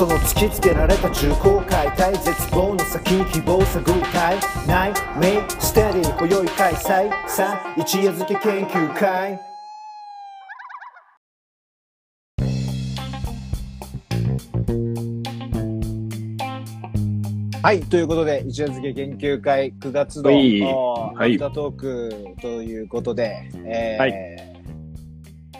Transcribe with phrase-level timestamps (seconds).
[0.00, 9.38] その突きつけられた重厚解体絶望の先に希望探るたいないメイステディ今宵開催さあ一夜漬け研究会
[17.62, 24.14] はい、ということで、一夜漬け研究会9月の、アフタートークということで、えーはい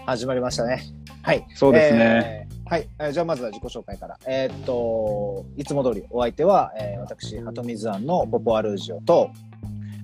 [0.07, 0.82] 始まりましたね。
[1.22, 1.46] はい。
[1.54, 2.50] そうですね。
[2.70, 4.16] えーはい、えーじゃあまずは自己紹介から。
[4.26, 9.30] えーっと、いつも通りお相手は、えー私、ハトミズアンのポポアルージオと、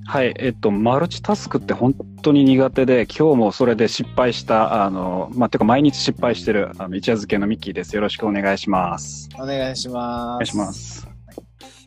[0.08, 7.94] はい、えっと、マルチタスクって本当に苦手で、今日もそれで失敗した、あの、まあ、てか毎日失敗してる、あの、一夜漬けのミッキーです。
[7.96, 9.28] よろしくお願いします。
[9.34, 10.34] お願いします。
[10.34, 10.72] お願いしま。
[10.72, 11.08] す。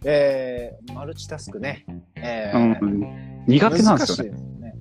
[0.05, 1.85] えー、マルチタスクね。
[2.16, 4.39] えうーん、苦手なんですよね。
[4.59, 4.73] ね。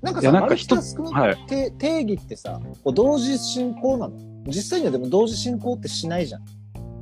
[0.00, 1.36] なんかさ、なんかマルチタスクのはい。
[1.46, 4.31] 定定義ってさ、こう同時進行なの？
[4.46, 6.42] 実際にはでも同時進行ってしないじゃん。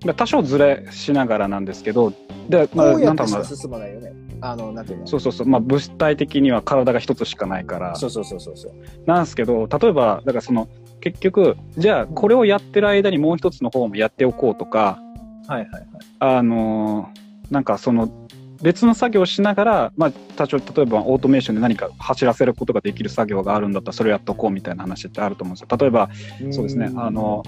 [0.01, 2.13] で多少ずれしながらなんですけど、
[2.49, 3.45] で、まあ、なんだろう。
[3.45, 4.13] 進まないよね。
[4.41, 5.07] あの、なんていうの？
[5.07, 5.47] そうそうそう。
[5.47, 7.95] まあ、物体的には体が一つしかないから。
[7.97, 8.73] そうそうそうそうそう。
[9.07, 10.69] なんですけど、例えば、だからその、
[11.01, 14.99] 結局、じゃあ、これをやってる間にもう一つの方もやっておこうとか、
[15.47, 15.87] はいはいはい。
[16.21, 18.20] あのーなんかその
[18.63, 25.79] 別の作業をしながら、まあ、多少例えばオートメーションで何か走らせることができる作業があるんだったらそれをやっとこうみたいな話ってあると思うんですよ。
[25.79, 26.11] 例えば
[26.51, 27.43] そうですねあの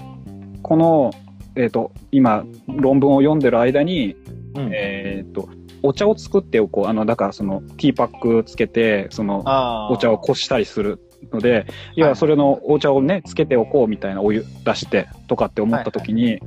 [0.61, 1.11] この、
[1.55, 4.15] えー、と今論文を読んでる間に、
[4.55, 5.49] うん、えー、と
[5.83, 6.87] お茶を作っておこう。
[6.87, 9.43] あのだからそのティーパックつけてその
[9.91, 10.99] お茶をこしたりする
[11.33, 12.01] のでい。
[12.01, 16.39] はそれのお茶をねつけておこうみたいなお湯出してとかって思った時に、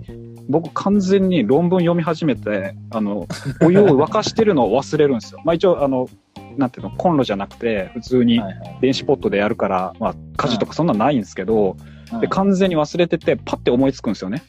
[0.48, 3.26] 僕完全に論文読み始めてあの
[3.62, 5.40] お湯を沸かしてるのを忘れるんですよ。
[5.44, 6.08] まあ一応あの
[6.56, 8.40] なんていうのコンロじゃなくて普通に
[8.80, 14.44] 電子ポットでやるから、まあ、火事とかそんなんないんですけど、うんで完全に忘れててパッて思いつくんですよね。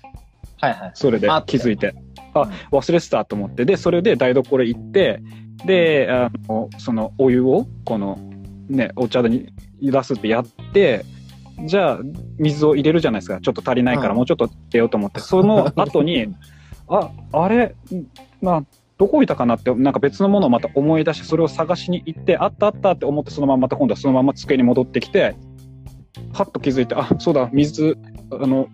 [0.59, 0.91] はいはい。
[0.93, 1.95] それで気づいて。
[2.33, 3.65] あ忘れてたと思って。
[3.65, 5.21] でそれで台所行って
[5.65, 8.19] であのそのお湯をこの
[8.69, 9.51] ねお茶に
[9.81, 11.05] 出すってやって
[11.65, 11.99] じゃあ
[12.37, 13.39] 水を入れるじゃないですか。
[13.41, 14.17] ちょっと足りないからうん。
[14.17, 15.19] もうちょっと入れようと思って。
[15.19, 16.27] その後に
[16.87, 17.75] ああれ？
[18.41, 18.63] まあ
[18.97, 25.35] どこ置いたかなってなんか別のものをまた思い出してそれを探しに行ってあったあったって思ってそのまままた今度はそのまま机に戻ってきて
[26.33, 27.97] はっと気づいてあそうだ水
[28.31, 28.67] あの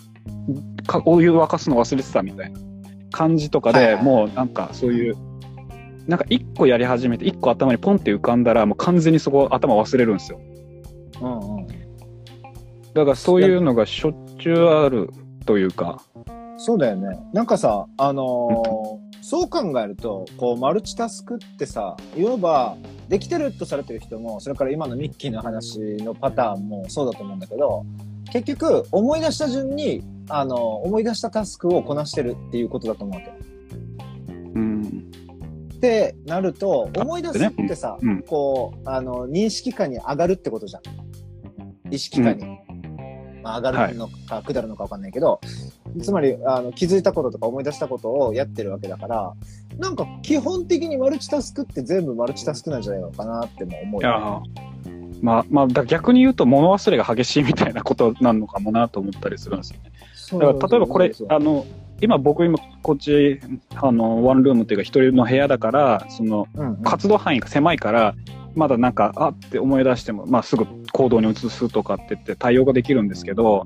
[0.88, 2.60] かお湯沸かすの忘れてたみたいな
[3.12, 4.04] 感じとかで、はいはい。
[4.04, 5.16] もうなんかそういう
[6.08, 10.40] なんか一個やり始めて一個頭にポンって浮かんだらもう完全にそこ頭忘れるんですよ。
[12.94, 15.10] だからそういうのがしょっちゅうある
[15.46, 16.02] というか
[16.58, 17.20] そうだよね。
[17.34, 22.76] なんかさ、あのーそう考えると、こう、マルチタスクってさ、いわば、
[23.08, 27.86] できてるとされてる人も、それから今のミッキーの話のパターンもそうだと思うんだけど、
[28.34, 33.34] 結局、思い出した順に、あの思い出したタスクをこなしてるっていうことだと思うわけ。
[34.56, 35.12] うん
[35.74, 41.94] ってなると、思い出すってさ、うんこう、あの、認識下に上がるってことじゃん。
[41.94, 42.44] 意識下に。
[43.44, 45.40] まあ、上がるのか、下るのかわかんないけど、
[46.02, 49.34] つまり、あの、気づいたこととか思い出したことをやってるわけだから、
[49.78, 54.64] なんか、基本的にマルチタスクって全部マルチタスクなんじゃないのかなっても思うよ、ー。
[55.22, 59.80] まあまあ逆に言うと物忘れが激しいみたいなことなのかもなと思ったりするんですよ
[60.40, 60.46] ね。
[60.46, 61.66] だから例えばこれあの
[62.02, 63.40] 今僕今こっち
[63.76, 66.48] あのワンルームっていうか一人の部屋だからその
[66.84, 68.16] 活動範囲が狭いから
[68.56, 73.66] まだなんかあって思い出しても、まあ、すぐ行動に移すとかって言って対応ができるんですけど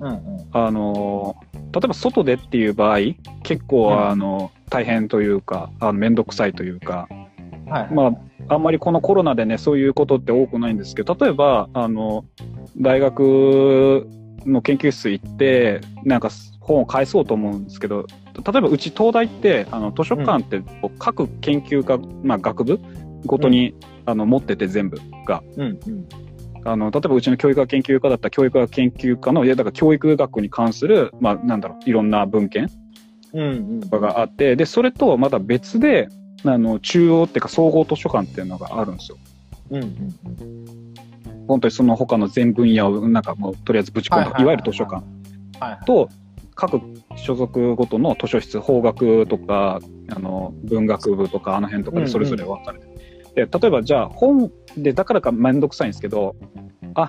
[0.00, 0.46] うんうん。
[0.52, 1.36] あの
[1.72, 2.98] 例えば外でっていう場合
[3.42, 4.08] 結構、うん。
[4.08, 7.08] あの大変というかあの面倒くさいというか
[7.66, 7.92] はいはい。
[7.92, 8.06] ま
[8.48, 12.24] あ、あんまりこのコロナでね、そういうことって多くないんですけど、例えば、あの、
[12.76, 14.06] 大学
[14.46, 16.30] の研究室行って、なんか
[16.60, 20.62] 本を返そうと思うんですけど、例えばうち東大って、あの図書館って
[20.98, 22.80] 各研究科、まあ学部
[23.24, 23.74] ごとに、
[24.06, 25.42] あの持ってて全部が。
[25.56, 26.08] うんうん。
[26.64, 32.68] あの、例えばうちの教育学研究科だったら教育学研究科の、いや、だから教育学に関する、まあなんだろう、いろんな文献
[33.32, 33.80] うんうん。
[33.80, 36.08] とかがあって、で、それとまた別で、
[36.44, 39.18] あの、中央っていうか総合図書館っていうのがあるんですよ。
[39.70, 39.88] うんうん
[40.40, 40.94] うん。
[41.46, 45.04] 本当にその他の全分野をなんかもうとりあえずぶち込んだ、はいわゆる図書館。
[45.86, 46.08] と
[46.54, 46.80] 各
[47.16, 49.80] 所属ごとの図書室法学とか
[50.10, 52.85] あの文学部とかあの辺とかでそれぞれ分かれて、
[53.36, 56.34] で例えばじゃあ本でだからか面倒くさいんですけど
[56.94, 57.08] あ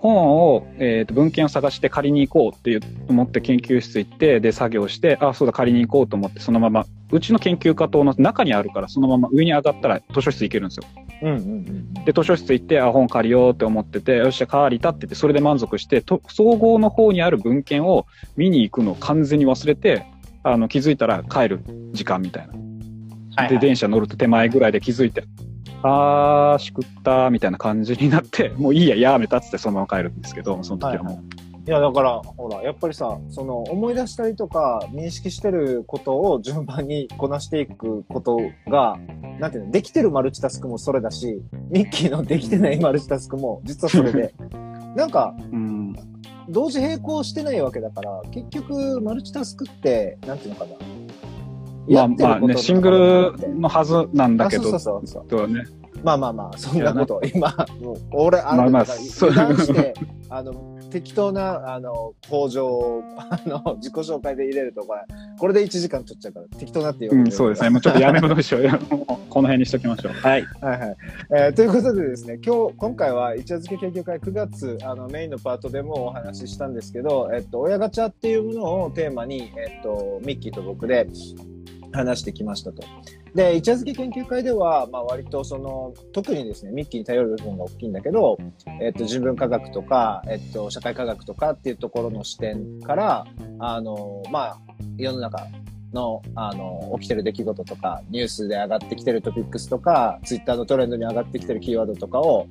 [0.00, 2.78] 本を、えーと文献を探して借りに行こうって
[3.08, 10.84] 思って研究室行ってで作業してあそうだ借りに行こうと思ってそのままうちの研究課棟の中にあるからそのまま上に上がったら図書室行けるんですよ
[11.22, 11.94] うんうんうん。
[12.04, 20.06] で、図書室行って、あ、本借りようって思ってて、よっしゃ、借りたって言って、それで満足して、と総合の方にある文献を見に行くのを完全に忘れて、
[20.44, 21.60] あの気づいたら帰る
[21.92, 22.54] 時間みたいな。
[23.36, 25.24] はい、で、電車乗ると手前ぐらいで気づいて、
[25.82, 31.68] あー、しくったみたいな感じになって、もういいや、やめたっつってそのまま帰るんですけど、その時はもう。
[31.68, 38.38] いや、だから、ほら、やっぱりさ、その、思い出したりとか、認識してることを順番にこなしていくこと
[38.70, 38.96] が、
[39.38, 44.32] なんていうの、できてるマルチタスクもそれだし、ミッキーのできてないマルチタスクも、実はそれで、
[44.96, 45.94] なんか、うん、
[46.48, 50.70] 同時並行してないわけだから、結局、マルチタスクって、なんていうのかな。
[51.88, 55.64] まあまあね、シングルのはずなんだけど、あそうそうそうとはね、
[56.02, 59.94] まあまあまあ、そんなこと、今、もう、俺、あの、まあまあして、
[60.28, 65.00] あの、適当な、あの、工場を、あの、自己紹介で入れると、これ、
[65.38, 67.70] これで1時間取っちゃうから、適当なって言うん、そうですね。
[67.70, 68.62] もうちょっとやめましょう
[69.28, 70.12] この辺にしときましょう。
[70.12, 70.44] はい。
[70.60, 70.96] はいはい。
[71.30, 81.06] えーということでですね、今日、今回は一夜漬け研究会9月、あの、メインのパートでもお話ししたんですけど、えっと、親ガチャっていうものをテーマに、えっと、ミッキーと僕で
[81.92, 82.82] 話してきましたと。
[83.34, 88.38] で、一夜漬け研究会では、まあ割とその、特にですね、ミッキーに頼る部分が大きいんだけど、
[88.80, 93.26] えっと、人文科学とか、えっと、社会科学とかっていうところの視点から、
[93.58, 94.58] あの、まあ、
[94.96, 95.46] 世の中
[95.92, 102.46] の、あの、起きてる出来事とか、ニュースで上がってきてるトピックスとか、ツイッターのトレンドに上がってきてるキーワードとかを、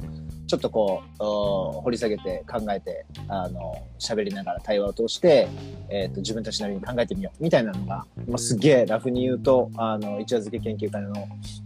[0.47, 5.47] ちょっとこう、掘り下げて考えて、あの、喋りながら対話を通して、
[5.89, 11.13] えっ、と、自分たちなりに考えてみよう、みたいなのが、まあ、すげえラフに言うと、あの、一夜漬け研究会の、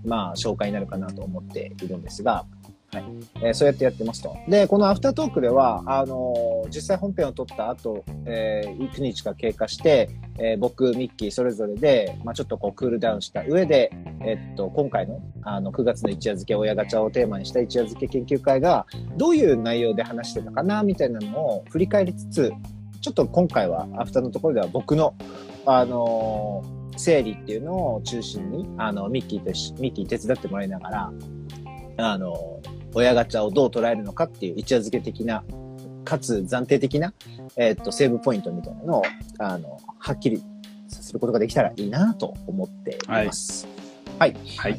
[0.04, 2.46] まあ、紹介になるかなと思っているんですが、
[2.94, 3.04] はい。
[3.36, 4.36] えーそうやってやってますと。
[4.50, 13.92] で、このアフタートークでは、あのー実際本編を撮った後、えー、幾日か経過して、えー僕、ミッキーそれぞれで、まあちょっとこうクールダウンした上で、
[14.26, 18.86] えっと、今回の、あの、9月の一夜漬け親ガチャをテーマにした一夜漬け研究会が、
[19.18, 22.52] どういう内容で話してたかな、みたいなのを振り返りつつ、
[23.00, 25.16] ちょっと今回は、アフターのところでは僕の、
[25.66, 29.46] あのー整理っていうのを中心に、あの、ミッキーと、
[29.82, 31.12] ミッキー手伝ってもらいながら、
[31.98, 32.60] あの
[32.94, 35.44] 親ガチャをどう捉えるのかっていう一夜漬け的な、
[36.04, 37.14] かつ暫定的な、
[37.58, 39.04] えっと、セーブポイントみたいなのを、
[39.40, 40.42] あの、はっきり
[40.88, 43.68] させることができたらいいなと思っています。
[44.20, 44.36] はい。
[44.58, 44.78] はい。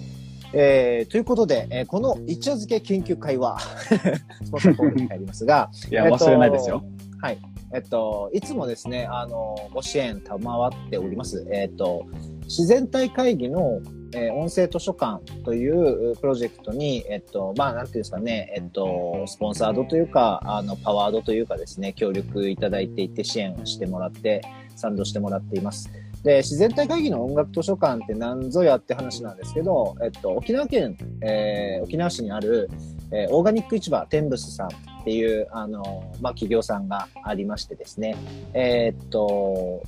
[0.55, 3.59] えー、ということで、えーこの一夜漬け研究会は、
[4.45, 6.85] スポンサーコードに入りますが、いや、えっと忘れないですよ。
[7.23, 7.39] はい。
[7.75, 11.47] えっと、いつもですね、あの、ご支援賜っております。
[11.51, 12.05] えっと、
[12.45, 13.81] 自然体会議の、
[14.15, 24.43] えー音声図書館というプロジェクトに、えっと、まあ、なんていうんですかね、えっと、スポンサードというか、あの、パワードというかですね、協力いただいていて支援をしてもらって、
[24.77, 25.91] 賛同してもらっています。
[26.23, 32.71] で、自然体会議の音楽図書館って何ぞやって話なんですけど、えっと、沖縄県、えー沖縄市にある、
[33.11, 34.71] えーオーガニック市場テンブスさんっ
[35.05, 35.83] ていう、あの、
[36.21, 38.17] まあ、企業さんがありましてですね、
[38.55, 39.83] えーっと、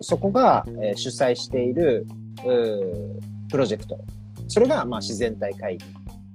[0.00, 2.06] そこが、えー主催している、
[2.46, 3.98] うプロジェクト。
[4.48, 5.84] それが、まあ、自然体会議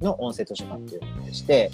[0.02, 1.72] の音声図書館っていうものでして、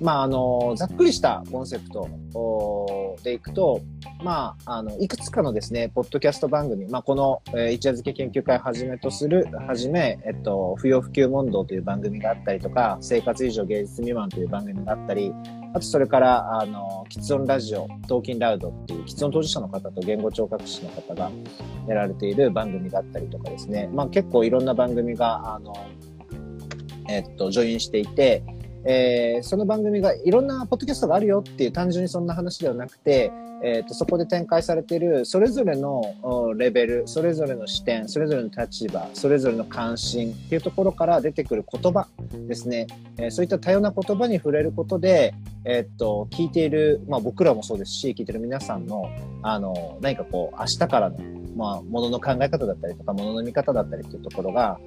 [0.00, 3.80] まあ、あの、ざっくりしたコンセプトでいくと、
[4.22, 15.32] まあ、あの、いくつかのですね、ポッドキャスト番組、まあ、この、一夜漬け研究会をはじめとする、はじめ、えっと、不要不急問答という番組があったりとか、生活以上芸術未満という番組があったり、
[15.76, 21.30] あとそれから、あの、キツ音ラジオ、トーキンラウドっていう、キツ音当事者の方と言語聴覚士の方が
[21.86, 25.74] やられている番組だったりとかですね、まあ結構いろんな番組が、あの、
[27.10, 28.42] えっと、ジョインしていて、
[28.86, 42.06] えーその番組がいろんなポッドキャストがあるよっていう単純にそんな話ではなくて、えー、とそこで展開されているそれぞれのおレベルそれぞれの視点それぞれの立場それぞれの関心っていうところから出てくる言葉
[42.48, 42.86] ですね、
[43.18, 49.10] えーそういった多様な言葉に触れることで、えー、と聞いている、まあ、僕らもそうですし聞いてる皆さんの
[49.42, 51.18] あの何かこう明日からの、
[51.56, 54.78] まあ、ものの考え方だったりとかものの見方だったりっていうところが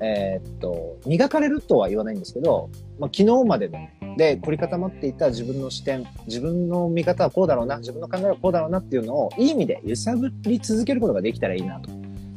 [0.00, 3.78] えーっと、磨かれるとは言わないんですけど、まあ、昨日までの、
[4.16, 11.90] で、凝り固まっていた自分の視点、自分の見方はこうだろうな、自分の考えはこうだろうなっていうのを、いい意味で揺さぶり続けることができたらいいなと。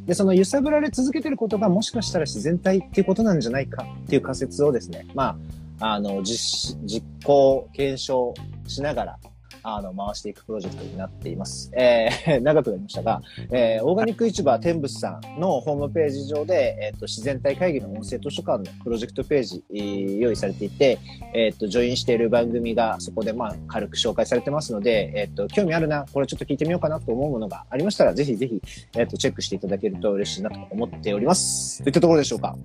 [0.05, 5.37] で、その揺さぶられ続けてることが、もしかしたら自然体っていうことなんじゃないかっていう仮説をですね、ま
[5.79, 8.33] あ、あの、実、実行、検証
[8.67, 9.19] しながら、
[9.63, 11.71] あの、回していくプロジェクトになっています。
[11.75, 20.99] えー、 長くなりましたが、えーオーガニック市場天仏さんのホームページ上で、えっ、と、自然体会議の音声図書館のプロジェクトページ、えー用意されていて、
[21.33, 28.61] えっ、と、ジョインしている番組がそこで、まあ、軽く紹介されてますので、えっ、と、興味あるな、これちょっと聞いてみようかなと思うものがありましたら、ぜひぜひ、
[28.97, 31.83] えっ、と、チェックしていただけると嬉しいなと思っております。
[31.83, 32.55] といったところでしょうか。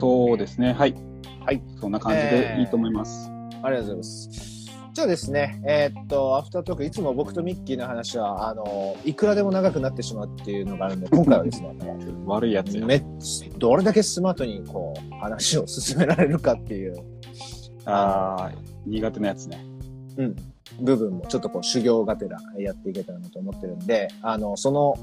[0.00, 0.72] そうですね。
[0.72, 0.94] はい。
[1.44, 1.62] はい。
[1.80, 3.30] そんな感じでいいと思います。
[3.62, 4.57] ありがとうございます。
[4.98, 11.68] じゃあですね、えーっと、アフタートーク、いつも僕とミッキーの話は、あの、いくらでも長くなってしまうっていうのがあるんで、 今回はですね、
[12.26, 12.84] 悪いやつや。
[12.84, 13.04] めっ
[13.58, 16.96] どれだけスマートにこう、話を進められるかっていう、
[17.84, 18.52] ああ、
[18.86, 19.64] 苦手なやつね。
[20.16, 20.36] うん、
[20.80, 24.96] 部分もちょっとこう、修行がてらやっていけたらなと思ってるんで、あの、その、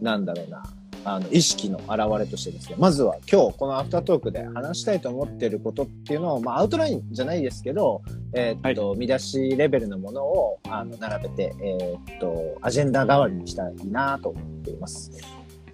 [0.00, 0.62] なんだろうな、
[1.06, 8.02] あの、意識の表れとしてですね、まずは今日このアフタートークで話したいと思ってることっていうのを、まあ、アウトラインじゃないですけど、
[8.34, 15.12] えーっと、見出しレベルのものを、あの、並べて、えーっと、アジェンダ代わりにしたいなと思っています。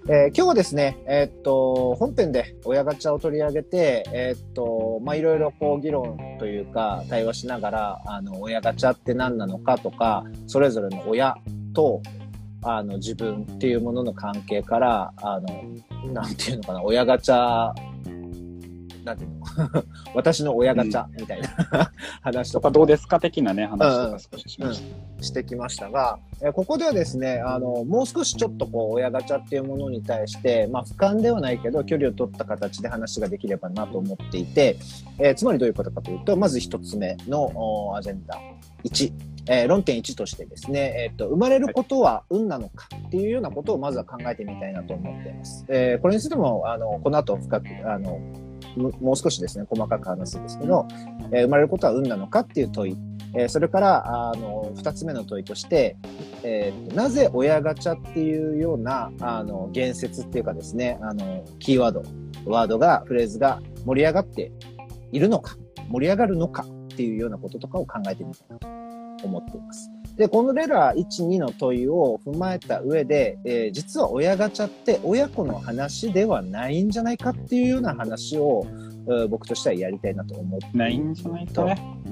[0.09, 11.37] えー今日はですね、えーっと、本編で親ガチャを取り上げて、えーっと、まあ、いろいろこう議論というか、対話しながら、あの、親ガチャって何なのかとか、それぞれの親
[11.73, 12.03] と、
[12.63, 17.73] あの、自分っていうものの関係から、あの、なんていうのかな、親ガチャ、
[19.05, 19.85] なんていうの？
[20.15, 21.49] 私の親ガチャみたいな。
[22.23, 22.69] 話とか。
[22.69, 24.83] とかどうですか的なね、話とか少ししまし
[25.21, 34.77] してきましたが、えーここではですね、あの、もう少しちょっとこう、親ガチャっていうものに対して、まあ、俯瞰ではないけど、距離を取った形で話ができればなと思っていて、
[35.19, 38.39] えーつまりどういうことかというと、まず一つ目のおアジェンダ。
[38.85, 39.32] 1。
[39.49, 45.65] えー論点1としてですね、えっと、生まれることは運なのかっていうようなことをまずは考えてみたいなと思っています。
[45.69, 48.21] えーこれについても、あの、この後深く、あの、
[48.77, 50.87] もう少しですね、細かく話すんですけど、
[51.33, 52.97] えー生まれることは運なのかっていう問い。
[53.35, 55.97] えそれから、あの、二つ目の問いとして、
[56.43, 62.03] えーなぜ親ガチャっていうような、あの、言説っていうかですね、あの、キーワード、
[62.45, 64.53] ワードが、フレーズが盛り上がって
[65.13, 65.57] いるのか、
[65.89, 68.82] 盛り上がるのかっていうようなこととかを考えてみたいなと
[69.23, 69.91] 思っています。
[70.17, 78.67] で、このレラー1、2の問いを踏まえた上で、えー実は親ガチャって親子の話ではないんじゃないかっていうような話を、
[79.09, 80.79] えー僕としてはやりたいなと思ってた。
[80.79, 82.03] ないんじゃないかね。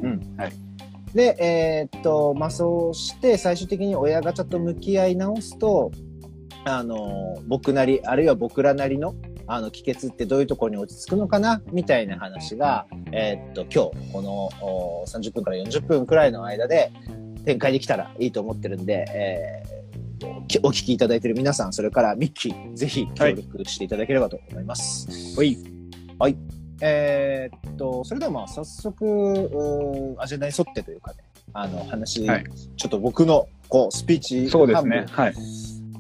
[1.15, 5.91] で、えーっと、まあ、そうして、最終的に親ガチャと向き合い直すと、
[6.65, 9.15] あの、僕なり、あるいは僕らなりの、
[9.53, 16.93] あの、帰結ってどういうところに落ち着くのかな、みたいな話が、えーっと、今日、このお30分から40分くらいの間で
[17.45, 19.81] 展開できたらいいと思ってるんで、えー
[20.47, 25.09] きお聞きいただいている皆さん、それからミッキー、ぜひ協力していただければと思います。
[26.19, 26.37] はい。
[26.83, 31.19] えーっと、それではまあ早速、アジェンダに沿ってというかね、
[31.53, 32.45] あの話、はい
[32.77, 35.07] ちょっと僕のこうスピーチそうですね。
[35.11, 35.35] 半はい。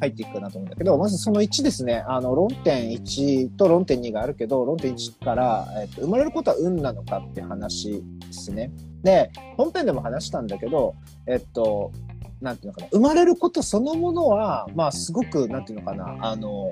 [0.00, 8.73] 入っていくかなと思うんだけど、まずその1ですね、あの論点1と論点2があるけど、論点1から、えっと生まれることは運なのかって話ですね。
[9.02, 10.95] で、本編でも話したんだけど、
[11.26, 11.92] えっと、
[12.40, 16.71] なんていうのかな、生まれることそのものは、まあすごく、なんていうのかな、あの、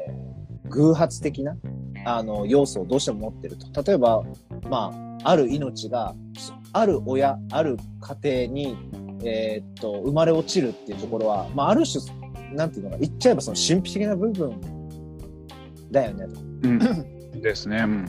[0.71, 1.57] 偶発的な、
[2.05, 3.83] あの、要素をどうしても持ってると。
[3.83, 4.25] 例えば、
[4.71, 4.93] ま
[5.25, 6.15] あ、ある命が、
[6.73, 7.77] ある親、ある
[8.23, 8.77] 家庭に、
[9.25, 12.05] えーっと、生まれ落ちるっていうところは、まあ、ある種、
[12.55, 14.61] なんていうのか、言っちゃえばその神秘的な部分
[15.91, 16.41] だよねと。
[16.65, 16.79] うん。
[17.41, 17.79] ですね。
[17.79, 18.07] うん。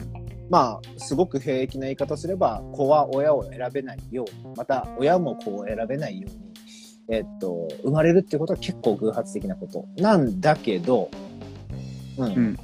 [0.50, 11.08] まあ、すごく平易な言い方すれば、子は親を選べないように、また親も子を選べないように、えっと、生まれるっていうことは結構偶発的なことなんだけど、
[12.18, 12.32] うん。
[12.32, 12.58] ん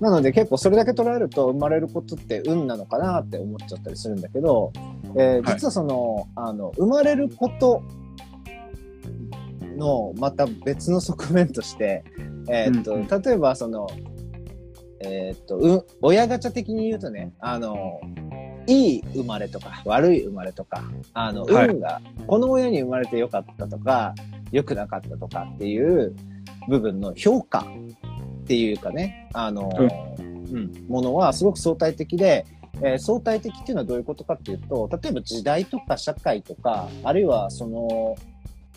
[0.00, 4.72] なので結構それだけ捉えると生まれることって運なのかなって思っちゃったりするんだけど、
[5.16, 7.82] えーはい実はその、あの、生まれること
[9.76, 12.04] のまた別の側面として、
[12.48, 13.06] えーっと、うん。
[13.06, 13.86] 例えばその、
[15.00, 18.00] えーっと、うん、親ガチャ的に言うとね、あの、
[18.66, 20.82] いい生まれとか、悪い生まれとか、
[21.14, 21.68] あの、はい。
[21.68, 24.14] 運が、この親に生まれてよかったとか、
[24.52, 26.14] 良くなかったとかっていう
[26.68, 29.70] 部分の評価っていうかね、あの、
[30.18, 32.46] うん、ものはすごく相対的で、
[32.82, 38.16] えー相対的っていうのはどういうことかっていうと、例えば時代とか社会とか、あるいはその、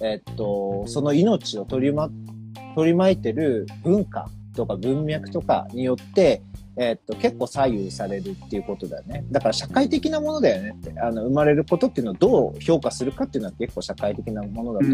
[0.01, 2.09] えっと、その命を取りま、
[2.75, 6.41] 取り巻いてる文化とか文脈とかによって、
[6.77, 9.25] えっと、結構左右されるっていうことだよね。
[9.31, 14.85] だから社会的なものだよねって、あの、生まれることっていうのをどう評価するかっていうのは結構社会的なものだと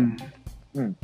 [0.76, 0.96] うん。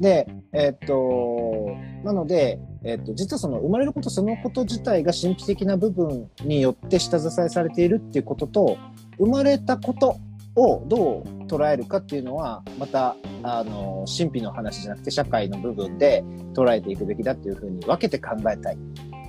[0.00, 8.78] で、えっと、なので、えっと、実はその生まれることそのこと自体が神秘的な部分によって下支えされているっていうことと、
[9.18, 10.18] 生まれたこと
[10.56, 18.78] をどう捉えるかっていうのは、また、あの、神秘の話じゃなくて社会の部分で捉えていくべきだっていうふうに分けて考えたい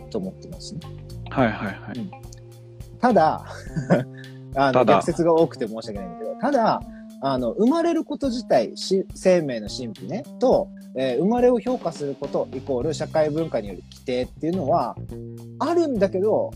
[0.10, 0.80] と思ってますね。
[1.30, 2.12] はいはいはい。
[3.00, 3.46] ただ、
[4.56, 6.82] あの、逆説が多くて申し訳ないんだけど、ただ、
[7.22, 14.96] あの、生まれること自体、し生命の神秘ね、と、えー生まれを評価することイコール社会文化による規定っていうのは、
[15.60, 16.52] あるんだけど、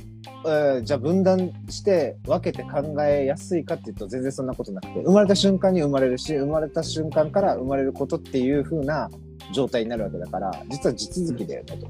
[0.46, 9.10] えーじゃあ分断して分けて考えやすいかっていうと全然そんなことなくて生まれた瞬間に生まれるし生まれた瞬間から生まれることっていう風な
[9.54, 11.88] 状態になるわけだから実は地続きだよねと。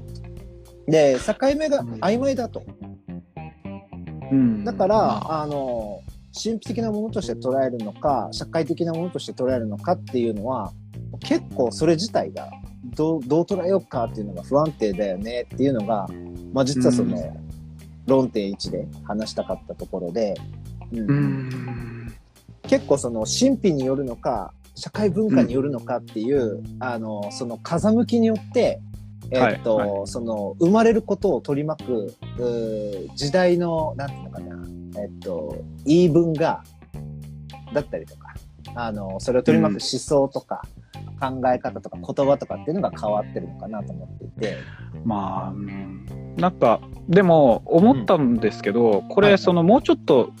[0.86, 2.62] で境目が曖昧だと。
[4.30, 6.00] うんだから、まああの
[6.32, 10.72] 神秘的なものとして捉えるのか社会的なものとして捉えるのかっていうのは
[11.20, 12.50] 結構それ自体が
[12.96, 16.08] どうどう捉えようかっていうのが不安定だよねっていうのが、
[16.52, 17.16] まあ、実はその、
[18.06, 20.34] 論点1で話したかったところで、
[20.92, 21.10] うん。
[21.10, 22.14] うん。
[22.68, 28.80] 結構その神秘によるのか社会文化によるのかっていう、あのその風向きによって、
[29.30, 36.64] えっとはいその生まれることを取り巻くうー時代のなんていうのかな、えっと、言い分が
[37.72, 38.34] だったりとか
[38.74, 40.62] あのそれを取り巻く思想とか、
[41.22, 44.56] 考え方とか言葉とかっていうのが変わってるのかなと思っていて。
[45.04, 50.32] まあ、うんなんか、でも思ったんですけど、これ、はいはいそのもうちょっと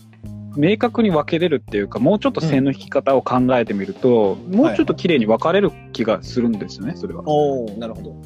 [0.56, 7.22] 明確に分けれるっていうか、もうちょっと線の引き方を考えてみると、もうちょっと綺麗に分かれる気がするんですよね、それは。
[7.26, 8.16] おおなるほど。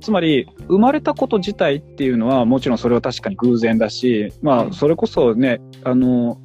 [0.00, 6.38] つまり、生まれたこと自体っていうのは、もちろんそれは確かに偶然だし、まあ、それこそね、あの、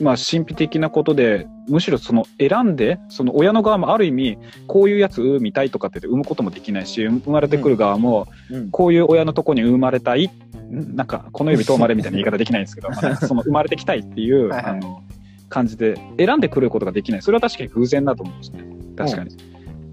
[0.00, 10.30] まあ、神秘的なことで、むしろその選んで、その親の側もある意味、こういうやつ産みたいとかって産むこともできないし、生まれてくる側も、うんこういう親のとこに生まれたい、
[10.70, 12.88] んなんか、この指遠まれみたいな言い方できないんですけど、
[13.26, 15.02] その生まれてきたいっていう、あの、
[15.48, 17.22] 感じで選んでくることができない。
[17.22, 18.64] それは確かに偶然だと思うんですね。
[18.96, 19.30] 確かに。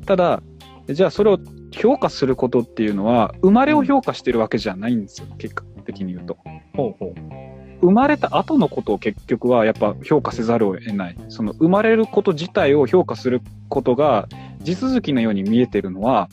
[0.06, 0.42] ただ、
[0.88, 1.40] じゃあそれを
[1.72, 6.38] 評価することっていうのは、生まれを評価してるわけじゃないんですよ、結果的に言うと。
[6.76, 7.57] ほうほう。
[7.82, 11.18] 生まれた後のことを結局はやっぱ評価せざるを得ない。
[11.30, 14.28] その生まれること自体を評価することが
[14.62, 16.30] 地続きのように見えてるのは、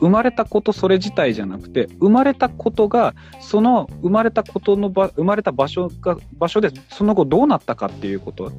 [0.00, 8.50] 生まれたことそれ自体じゃなくて、生まれたことが、その生まれたことの場、生まれた場所が、場所でその後どうなったかっていうこと。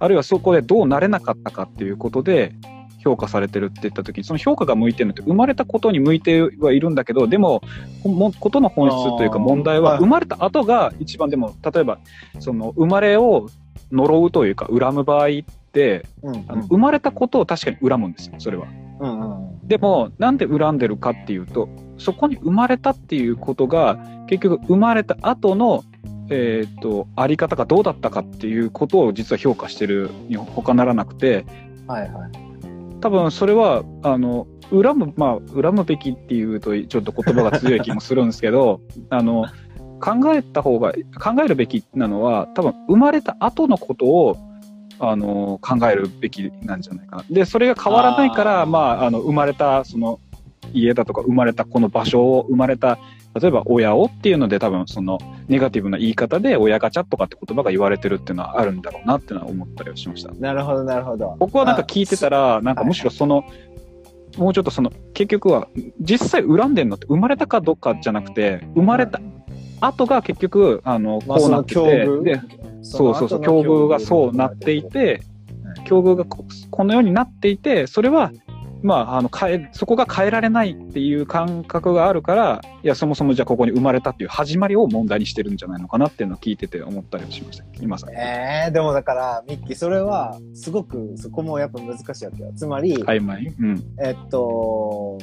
[0.00, 2.54] あるいはそこでどうなれなかったかっていうことで
[2.98, 7.62] 評価されてるって言った時に、その評価が向いてるのって生まれたことに向いてはいるんだけど、でも、
[8.04, 11.98] もことの本質というか問題ははい生まれた後が一番でも、例えば、
[12.40, 13.48] その生まれを
[13.92, 15.30] 呪うというか恨む場合っ
[15.72, 18.66] て、うんあの生まれたことを確かに恨むんですよ、それは。
[19.00, 21.68] うんうんでも、なんで恨んでるかっていうと、
[21.98, 25.84] そこに生まれたっていうことが、結局生まれた後の、
[26.30, 31.44] えっ、と、あり方がどうだったかっていうことを実は評価してるに他ならなくて、
[31.86, 32.47] はいはい。
[33.00, 38.80] 多分それは、あの、恨む、まあ、恨むべきっていうと、ちょっと言葉が強い気もするんですけど、
[39.10, 39.46] あの、
[40.00, 44.36] 考えた方が、考えるべきなのは、多分生まれた後のことを、
[45.00, 47.24] あの、考えるべきなんじゃないかな。
[47.30, 50.20] で、それが変わらないから、まあ、あの、生まれた、その、
[50.72, 52.98] 家だとか、生まれたこの場所を、生まれた、
[53.40, 55.18] 例えば親をっていうので、多分その、
[55.48, 60.32] ネガティブな言い方で、親ガチャとかって言葉が言われてるっていうのはあるんだろうなってのは思ったりはしました。
[60.32, 61.36] なるほど、なるほど。
[61.38, 63.44] 僕はなんか聞いてたら、なんかむしろその、
[64.36, 65.68] もうちょっとその、結局は、
[66.00, 69.20] 実際恨んでんのって生まれたかどうかじゃなくて、生まれた
[69.80, 72.40] 後が結局、あの、まあこうなってて、で、
[72.82, 75.22] そうそうそう、境遇がそうなっていて、
[75.84, 78.32] 境遇がここのようになっていて、それは、
[78.82, 87.64] まあ、あの、変え、そこが変えられないっていう感覚があるから、いや、そもそもじゃあここに生まれたっていう始まりを問題にしてるんじゃないのかなっていうのを聞いてて思ったりはしました。
[87.80, 88.08] 今さ。
[88.12, 92.52] えー、でもだから、ミッキー、それは、すごく、そこもやっぱ難しいわけよ。
[92.54, 93.54] つまり、曖昧？
[93.60, 93.84] うん。
[94.00, 95.18] えっと、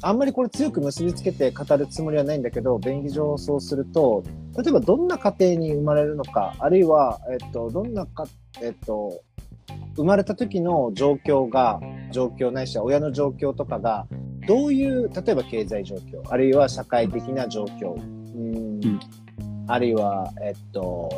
[0.00, 4.22] あんまりこれ強く結びつけて語るつもりはないんだけど、便宜上そうすると、
[4.56, 8.24] 例えばどんな家庭に生まれるのか、あるいは、えっと、どんなか、
[8.62, 9.20] えっと、
[9.96, 11.80] 生まれた時の状況が、
[12.12, 14.06] 状況ないしは親の状況とかが、
[14.46, 17.96] どういう、例えば経済状況、あるいは社会的な状況、う
[18.38, 19.00] んうん
[19.70, 21.10] あるいは、えっと、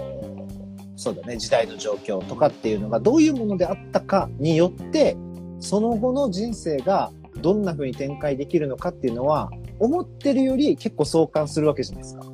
[0.96, 5.16] そうだね、時代の状況とかっていうのがどういうものであったかによって、
[5.60, 12.26] その後の人生がどんな風に展開できるのかっていうのは、思ってるより結構相関するわけじゃないですか。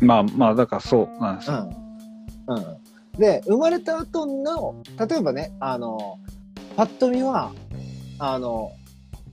[0.00, 1.70] まあまあ、だからそうなんですよ。
[2.48, 2.56] うん。
[2.56, 2.64] うん。
[3.18, 6.18] で、生まれた後の、例えばね、あの、
[6.76, 7.52] パッと見は、
[8.18, 8.72] あの、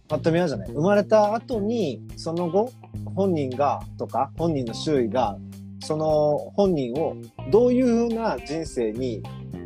[0.08, 2.72] パッと見はじゃない、生まれた後に、その後、
[3.16, 5.38] 本人が、とか、本人の周囲が、
[5.84, 7.16] その本人を
[7.50, 9.24] どういう風な人生に、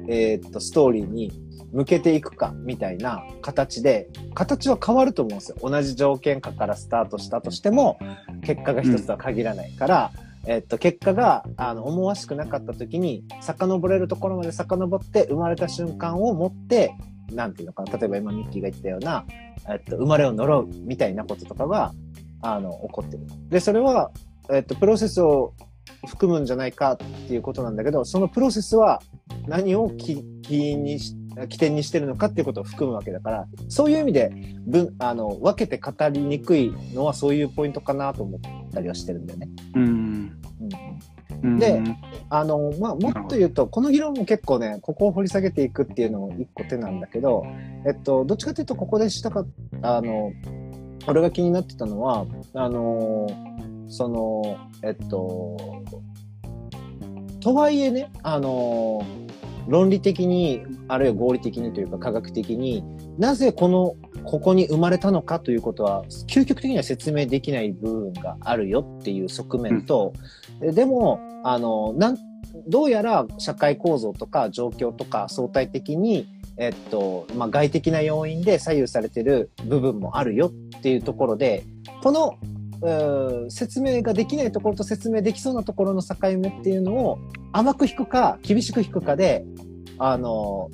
[0.07, 1.31] えーっと、ストーリーに
[1.73, 5.57] 向けていくか、みたいな形で、形は変わると思うんですよ。
[5.61, 7.99] 同じ条件下からスタートしたとしても、
[8.45, 10.11] 結果が一つとは限らないから、
[10.47, 16.93] えっと、結果が、あの、思わしくなかった時に、遡れるところまで遡って、生まれた瞬間を持って、
[17.31, 19.25] なんていうのかな、例えば今ミッキーが言ったような、
[19.69, 21.93] えっと、生まれを呪うみたいなこととかが、
[22.41, 23.25] あの、起こってる。
[23.49, 24.11] で、それは、
[24.51, 25.53] えっと、プロセスを
[26.07, 29.01] 含むんじゃないかっていうことなんだけど、そのプロセスは
[29.47, 30.99] 何を起因に
[31.49, 34.31] 起点にしてるのかっていうことを含むわけだから、そういう意味で、
[34.65, 39.49] 分、あの、分けて語りにくいのはそういうポイントかなと思ったりはしてるんだよね。
[39.75, 39.94] うん。
[41.43, 41.59] うん、うん。
[41.59, 41.81] で、
[42.29, 47.45] あの、まあ、もっと言うと、この議論も結構ね、ここを掘り下げていくっていうのも一個手なんだけど、
[47.85, 49.45] えっと、どっちかというと、ここでしたか、
[49.81, 50.31] あの、
[51.07, 53.27] 俺が気になってたのは、あの、
[53.87, 55.57] その、えっと、
[57.39, 59.05] とはいえね、あの、
[59.67, 62.83] 論理的に、あるいは合理的にというか科学的に
[63.17, 72.17] なぜこの、ここに生まれたのかということは、究極的には説明できない部分があるよっていう側面と、うん、でも、あの、なん、
[72.67, 81.63] どうやら社会構造とか状況とか相対的に、えっと、まあ、外的な要因で左右されてる部分もあるよっていうところで、
[82.01, 82.37] この、
[83.49, 87.19] 説明ができないところと説明できそうなところの境目っていうのを
[87.51, 89.43] 甘く引くか厳しく引くかで、
[89.97, 90.69] あの、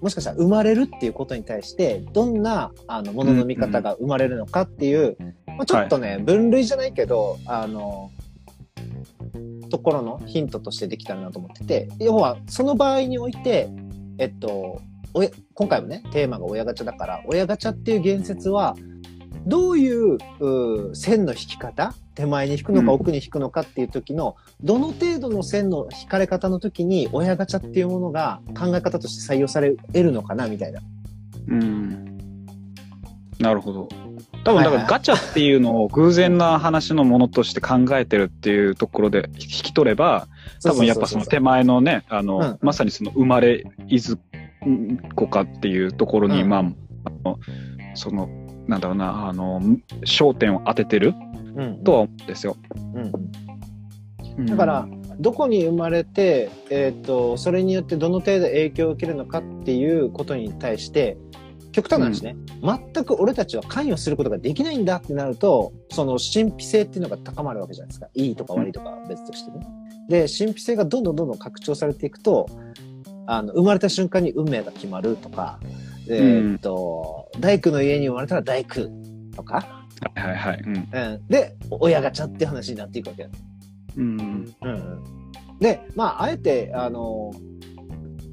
[0.00, 8.10] もしかしたら生まれるっていうことに対して、どんな、あの、ものの見方が生まれるのかっていう、まあ、ちょっとね、はい、分類じゃないけど、あの、
[9.70, 13.68] ところのヒントとしてできたらなと思ってて、要は、その場合において、
[14.18, 14.80] えっと、
[15.54, 18.76] 今回もね、テーマが親ガチャだから、親ガチャっていう言説は、
[19.46, 20.18] どういう
[20.94, 30.80] 線の引き方手前に引くのか奥に引くのかっていう時の、どの程度の線の引かれ方の時に親ガチャっていうものが考え方として採用されるのかなみたいな。
[31.48, 32.16] うん。
[33.38, 33.88] なるほど。
[34.46, 40.28] 多分だからガチャっていうのを偶然な話のものとして考えてるっていうところで引き取れば、
[40.62, 44.20] 多分やっぱその手前のね、あの、うん、まさにその生まれいず
[45.16, 46.64] こかっていうところに、うん、まあ、あ
[47.24, 47.38] の、
[47.96, 48.28] その、
[48.68, 49.60] なんだろうな、あの、
[50.02, 51.12] 焦点を当ててる
[51.84, 52.56] とは思うんですよ。
[54.38, 54.86] うん、だから、
[55.18, 61.16] どこに生まれて、えっ、ー、と、それによってどの程度影響を受けるのかっていうことに対して、
[61.76, 68.08] 極端な話ね、うん、全く俺たちは関与することができないんだってなると、その神秘性っていうのが高まるわけじゃないですか。
[68.14, 69.66] いいとか悪いとか別としてね。
[70.08, 72.46] で、神秘性がどんどんどんどん拡張されていくと、
[73.26, 75.60] あの、生まれた瞬間に運命が決まるとか、
[76.08, 78.88] えー、っと、大工の家に生まれたら大工
[79.36, 79.84] とか。
[80.14, 80.76] はいはい、うん。
[80.76, 81.26] うん。
[81.28, 83.28] で、親ガチャって話になっていくわけ。
[83.98, 84.54] うん。
[84.62, 85.58] うん。
[85.60, 87.32] で、まあ、あえて、あの、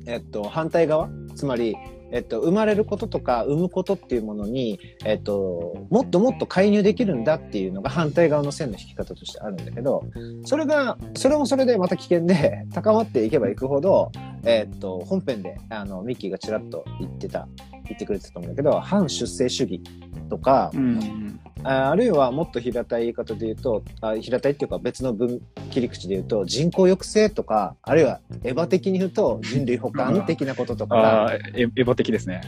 [0.07, 1.75] えっと、反対側、つまり、
[2.13, 10.05] えっと、生まれることとか産むことっていうものに、えっと、もっともっと介入できるんだっていうのが反対側の線の引き方としてあるんだけど、
[10.45, 14.11] それが、それもそれでまた危険で、 高まっていけばいくほど、
[14.45, 17.47] えっと、本編で、あの、ミッキーがちらっと言ってた、
[17.85, 19.81] 言ってくれてたと思うんだけど、反出生主義
[20.29, 21.39] とか、うん。
[21.63, 30.95] ああるいはもっと平たい言い方で言うと、あ平たいっていうか別の分切り口で言うと、人口抑制とか、あるいはエヴァ的に言うと人類保管的なこととか。
[30.95, 32.41] が、あエヴァ的ですね。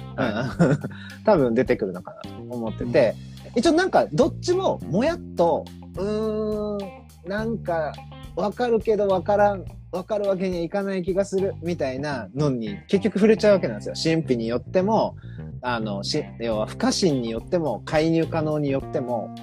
[1.26, 3.16] 多分出てくるのかなと思ってて、
[3.56, 5.66] 一応なんかどっちももやっと、
[5.98, 7.94] うーん、なんか
[8.36, 13.96] わかるけどわからん、わかるわけにはいかない気がするみたいなのに結局触れちゃうわけなんですよ。
[13.96, 15.16] 神秘によっても、
[15.62, 19.34] あの、し、要は不可侵によっても、介入可能によっても、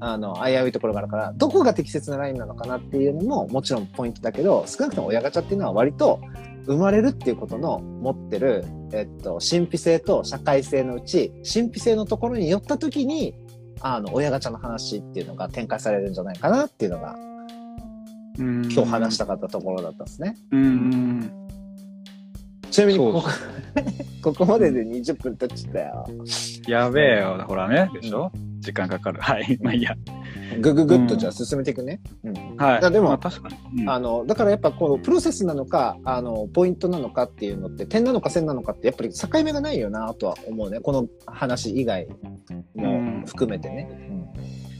[0.00, 6.20] あの、危ういところがあるから、どこが適切なラインなのかなっていうのももちろんポイントだけど、少なくとも親ガチャっていうのは割と
[6.66, 13.34] 生まれるっていうことの持ってる、えっと、神秘性と社会性のうち、神秘性のところに寄った時に、
[13.80, 17.16] あの、親ガチャの話っていうのが展開されるんじゃないかなっていうのが、
[18.38, 20.34] 今日話したかったところだったんですね。
[20.52, 21.48] うん
[22.70, 23.24] ちなみにここ、
[24.22, 26.06] ここまでで20分経っちゃったよ。
[26.66, 29.20] やべえよ、ほらね、でしょ、うん、時間かかる。
[29.20, 29.96] はい、 まあいいや。
[30.60, 32.00] ぐぐぐっとじゃあ進めていくね。
[32.24, 32.56] うん。
[32.56, 32.92] はい。
[32.92, 40.80] でも、まあ、確かに、うん、あの、だからやっぱこのプロセスなのか、あの、ポイントなのかっていうのって、点なのか線なのかってやっぱり境目がないよなとは思うね。
[40.80, 42.06] この話以外
[42.74, 43.88] も含めてね。
[43.90, 44.77] うん、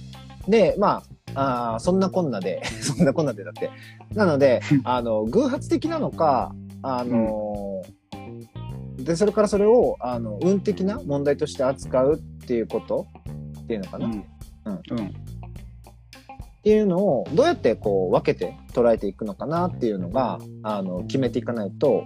[0.48, 1.02] で、ま
[1.34, 3.70] あ、あそんなこんなで、 そんなこんなでだって。
[4.14, 7.82] なので、あの、偶発的なのか、あの、
[8.96, 13.06] うん、で、それからそれを、あの、運的な問題として扱うっていうこと？
[13.60, 14.06] っていうのかな？
[14.06, 14.12] うん。
[14.12, 14.22] うん。
[14.90, 15.10] うん、っ
[16.62, 22.04] ていうのを、どうやってこう分けて捉えていくのかなっていうのが、あの、決めていかないと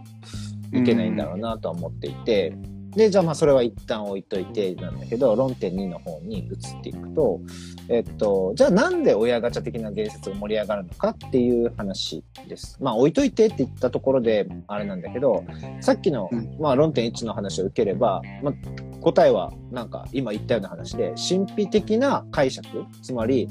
[0.72, 7.40] いけないんだろうなとは思っていて、うんで、じゃあまあそれは一旦置いといてなんだけど、論点2の方に移っていくと、
[7.88, 12.78] えっと、じゃあなんで親ガチャ的な言説が盛り上がるのかっていう話です。
[12.80, 15.44] まあ置いといてって言ったところであれなんだけど、
[15.80, 18.54] さっきの、まあ論点1の話を受ければ、まあ
[19.00, 22.66] 答えはなんか今言ったような話で、神秘的な解釈、
[23.02, 23.48] つまり、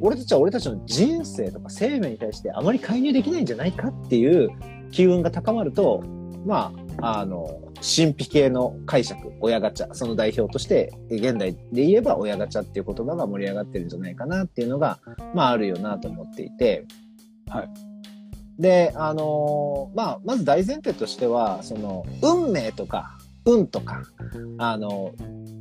[0.00, 4.48] 俺たちは俺たちの人生とか生命に対してあまり介入できないんじゃないかっていう
[4.90, 6.02] 機運が高まると、
[6.46, 14.98] まあ、あの、神秘系の解釈、親ガチャ、その代表として、現代で言えば親ガチャっていう言葉が盛り上がってるんじゃないかなっていうのが、
[15.34, 16.86] まああるよなと思っていて、
[17.48, 17.70] はい。
[18.58, 24.02] で、あのー、まあ、まず大前提としては、その、運命とか、運とか、
[24.58, 25.12] あの、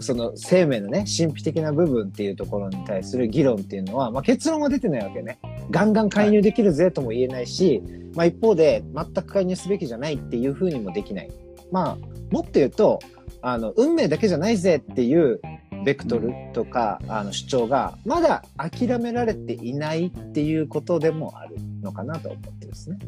[0.01, 5.39] その生命のね、神秘的な部分っていうところに対する議論っていうのは、まあ、結論は出てないわけね。
[5.71, 11.29] ガンガン介入できるぜとも言えないし、はい、まあ、一方で全く介入すべきじゃないっていうふうにもできない。
[11.71, 11.97] まあ、
[12.31, 12.99] もっと言うと、
[13.41, 15.39] あの、運命だけじゃないぜっていう
[15.85, 22.99] ベクトルとか、あの主張がまだ諦められていないっていうことでもあるのかなと思ってですね。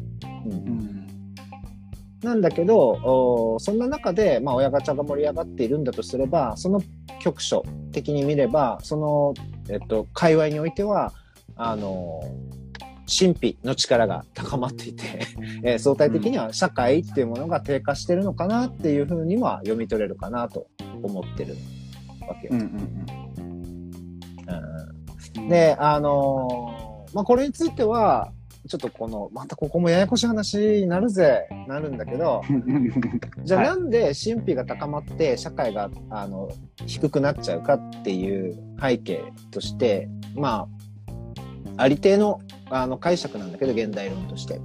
[0.46, 1.02] うん、うん
[2.22, 6.80] なんだけど、そんな中で、まあ、親ガチャが盛り上がっているんだとすれば、その
[7.20, 9.34] 局所的に見れば、その、
[9.68, 11.12] えっと、界隈においては、
[11.56, 12.22] あの、
[13.06, 15.26] 神秘の力が高まっていて
[15.64, 20.68] えー、相対的には社会っていうものが低下してるのかなっていうふうには読み取れるかなと
[21.02, 21.56] 思ってる
[22.26, 22.54] わけよ。
[22.54, 23.06] うん
[25.48, 28.32] で、あのー、まあ、これについては、
[28.68, 32.42] ちょっとこの、またここもややこしい話になるぜ、なるんだけど、
[33.42, 36.48] じゃあなんで神秘が高まって社会が、あの、
[36.86, 40.81] 低くなっちゃうかっていう背景として、まあ、
[41.82, 42.40] ありての
[42.70, 44.60] あの解釈なんだけど、現代論として。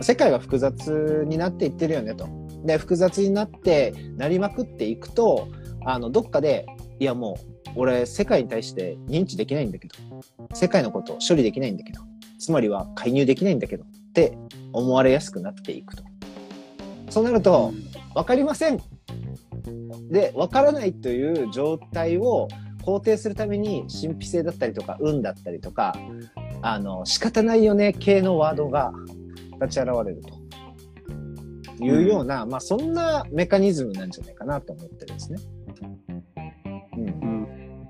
[0.00, 2.28] 世界が複雑になっていってるよねと。
[2.64, 5.48] で、複雑になってなりまくっていくと、
[5.84, 6.66] あの、どっかで、
[7.00, 9.94] いやもう、俺、世界に対して認知できないんだけど、
[10.54, 12.02] 世界のことを処理できないんだけど、
[12.38, 14.36] つまりは介入できないんだけどって
[14.72, 16.04] 思われやすくなっていくと。
[17.08, 17.72] そうなると、
[18.14, 18.78] 分かりません
[20.10, 22.46] で、分からないという状態を
[22.88, 25.94] 肯定するために神秘性だったりとか運だったりとか、
[26.62, 28.92] あの、仕方ないよね系のワードが
[29.60, 30.22] 立ち現れる
[31.78, 35.38] というような、うん、まあそんなメカニズムなんじゃないかなと思ってるんですね。
[36.96, 37.88] うん。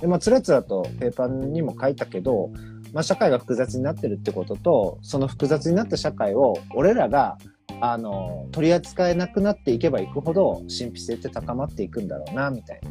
[0.00, 2.50] で、まあつらつらとペーパーにも書いたけど、
[2.92, 7.36] まあ、社会が複雑になってるってことと、その複雑になった社会を俺らが
[7.80, 12.90] あの取り扱えなくなっていけばいくほど神秘性って高まっていくんだろうなみたいな。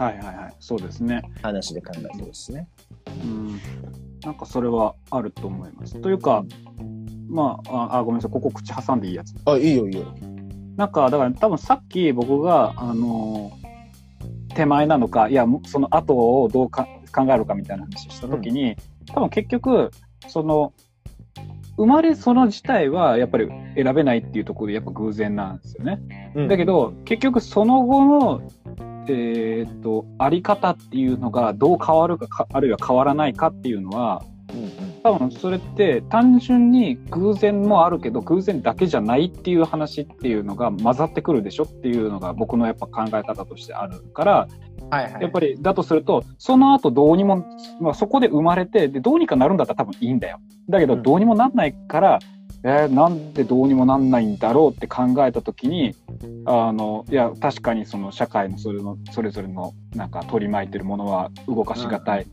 [0.00, 1.22] はいはいはい、そうですね。
[1.42, 2.66] 話で考えてですね。
[3.22, 3.60] うん、
[4.24, 6.00] なんかそれはあると思います。
[6.00, 6.42] というか、
[7.28, 9.34] まあ、あごめんなさい、ここ口挟んでいいやつ。
[9.44, 10.06] あ、いいよいいよ。
[10.76, 13.52] なんか、だから多分さっき僕が、あの
[14.54, 18.76] 手前なのか、いや、その後をどうか考えるかみたいな話したときに、
[19.12, 19.90] 多分結局、
[20.28, 20.72] その、
[21.76, 26.32] 生まれその自体はやっぱり選べないっていうところでやっぱ偶然なんですよね。
[26.34, 28.42] うん、だけど、結局その後の、
[29.08, 34.22] えー、っと、あり方っていうのがどう変わるかあるいは変わらないかっていうのは、
[35.02, 44.48] 多分それって単純に偶然もあるけど偶然だけじゃないっていう話っていうのが混ざってくるでしょっていうのが僕のやっぱ考え方としてあるから、
[44.90, 47.46] はいはい、やっぱりだとするとその後どうにも、
[47.80, 50.40] まあ、そこで生まれてでどうにかなるんだったら多分いいんだよ。
[50.68, 55.94] だけどどうにもなんないから、うん、えー、なんでどうにもなんないんだろうって考えた時に
[56.44, 62.26] あのいや確かにその社会のそれのそれぞれのなんか取り巻いてるものは動かしがたい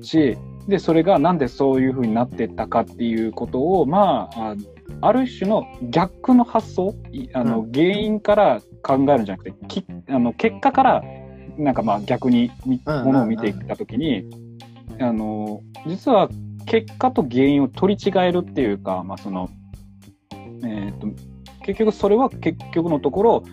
[0.00, 4.56] し、うんで、それがなんでそういうふうになってったかっていうことを、まあ、あ
[5.00, 6.94] ある種の逆の発想、
[7.34, 11.02] あの、原因から考えるんじゃなくて、きあの結果から、
[11.58, 14.24] なんかまあ逆にものを見ていったときに、
[14.98, 16.28] あの、実は
[16.66, 19.50] 結果と原因を取り違えるっていうか、まあその、
[20.62, 21.08] えっ、ー、と、
[21.64, 23.44] 結局それは結局のところ、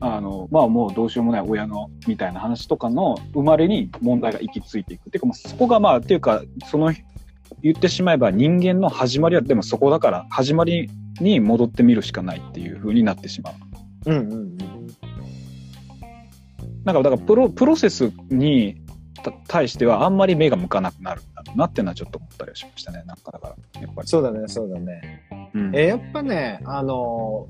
[0.00, 5.08] あの、まあもうどうしようもない親のみたいな話とかの生まれに問題が行き着いていく。
[5.08, 6.92] っていうか、まあ、そこがまあ、っていうか、その、
[7.62, 10.90] 言ってしまえば人間の始まりはでもそこだから、始まり
[11.20, 13.54] に戻ってみるしかないっていう風になってしまう。
[14.06, 14.56] うんうんうん。
[16.84, 18.82] なんか、だからプロ、プロセスに
[19.48, 21.22] 対してはあんまり目が向かなくなる
[21.56, 23.02] なっていうのはちょっと思ったりはしましたね。
[23.06, 24.08] なんかだから、やっぱり。
[24.08, 25.22] そうだね、そうだね。
[25.54, 27.46] うん、えやっぱね、あの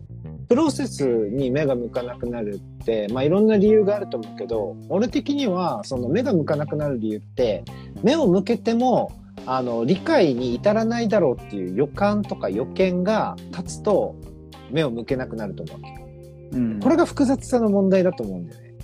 [0.48, 7.64] プロセスに目が向かなくなるって、まあ、いろんな理由があると思うけど、俺的には、その目が向かなくなる理由って、
[8.02, 9.10] 目を向けても、
[9.46, 14.16] あの、理解に至らないだろうっていう予感とか予見が立つと、
[14.70, 15.88] 目を向けなくなると思うわ
[16.52, 16.56] け。
[16.56, 18.74] うん、これが複雑さの問題だと思うんだよね。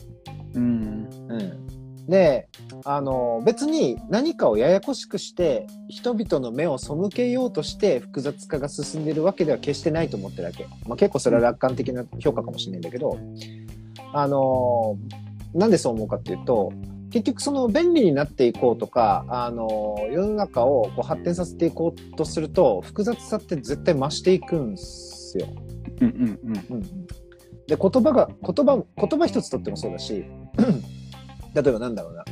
[0.55, 1.09] うん。
[1.29, 1.70] うん。
[2.11, 2.49] で、
[2.85, 10.67] あの、別に何かをややこしくして、人々の目を背けようとして複雑化が進んでるわけでは決してないと思ってるわけ。
[10.87, 13.17] まあ、結構それは楽観的な評価かもしれないんだけど、
[14.13, 14.99] あの、
[15.55, 16.73] なんでそう思うかっていうと、
[17.13, 25.47] 結局その便利になっていこうとか、あの、世の中をこう発展させていこうとすると、複雑さって絶対増していくんですよ。
[26.01, 26.57] うんうんうん。
[26.71, 27.07] うんうん
[27.71, 30.25] で、言葉が、言葉、言葉一つとってもそうだし、
[31.55, 32.25] 例えばなんだろうな。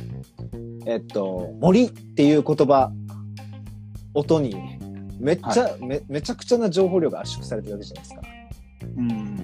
[0.85, 2.91] えっと、森っていう言葉、
[4.13, 4.55] 音に、
[5.19, 8.21] めっちゃ、め、めちゃくちゃな情報量が圧縮されてるわけじゃないですか。
[8.97, 9.35] うん。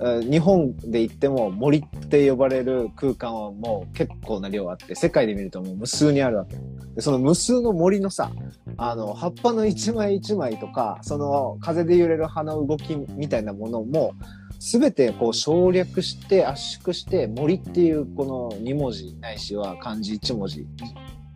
[0.00, 6.56] えー日本で言っても森って呼ばれる空間はもう結構な量あって、世界で見るともう無数にあるわけ。
[6.94, 8.30] でその無数の森のさ、
[8.76, 14.14] あの、葉っぱの一枚一枚とか、その風で揺れる葉の動きみたいなものも、
[14.58, 20.66] すべてこう省略して圧縮して森っていうこの2文字ないしは漢字1文字、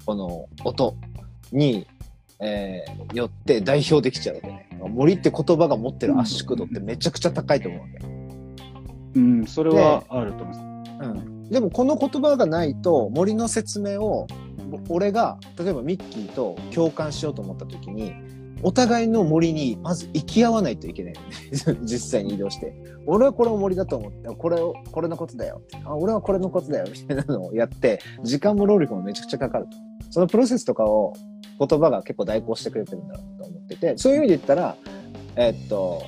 [0.04, 0.96] この音
[1.52, 1.86] に、
[2.40, 4.68] えーよって代表できちゃうわけね。
[4.88, 8.06] 森って言葉が持ってる圧縮度ってめちゃくちゃ高いと思うわけ。
[9.14, 11.08] うん、それはあると思います。
[11.08, 14.26] うん、でもこの言葉がないと森の説明を
[14.88, 18.14] お俺が例えばミッキーと共感しようと思った時に
[18.62, 21.14] お互いの森にまず行き合わないといけない
[21.82, 22.74] 実際に移動して。
[23.06, 25.60] 俺はこれを森だと思ってこれをこれのことだよ。
[25.84, 26.86] あ俺はこれのことだよ。
[26.90, 29.70] みたいなのをやって時間も労力もめちゃくちゃかかると。
[30.10, 31.14] そのプロセスとかを
[31.58, 34.76] 言葉が結構代行してくれてるんだろうと思っててそういう意味で言ったら
[35.36, 36.02] えっと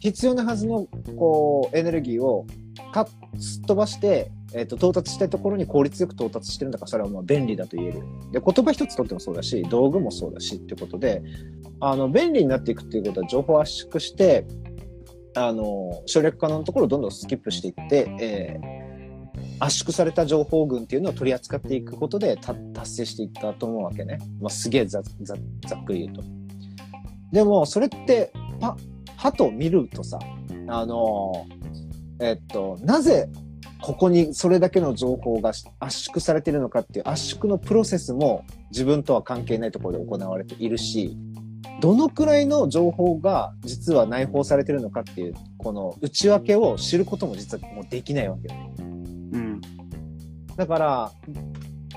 [0.00, 2.46] 必要なはずのこうエネルギーを
[2.92, 8.02] かっすっ飛ばして、えっと到達したいところに効率よく到達してるんだからそれはもう便利だと言える。
[8.32, 11.22] で言葉一つとってもそうだし道具もそうだしってことで
[11.80, 14.46] あの便利になっていくっていうことは情報圧縮して
[15.34, 18.86] あの省略可能なところをどんどんスキップしていって、えー
[19.58, 22.58] 圧縮された情報群っていうのを取り扱っていくことで達
[22.90, 24.18] 成していったと思うわけね。
[24.40, 25.34] まあ、すげえざざ
[25.66, 26.22] ざっくり言うと。
[27.32, 28.76] でもそれってパ
[29.16, 30.18] はと見るとさ
[30.68, 31.46] あの
[32.20, 33.28] えっとなぜ
[33.80, 41.16] ここにそれだけの情報が圧縮されているのかっていう圧縮のプロセスも自分とは関係ないところで行われているし
[41.80, 48.54] どのくらいの情報が実は内包されているのかっていうこの内訳を知ることも実はもうできないわけ。
[48.78, 49.60] うん。
[50.56, 51.12] だから、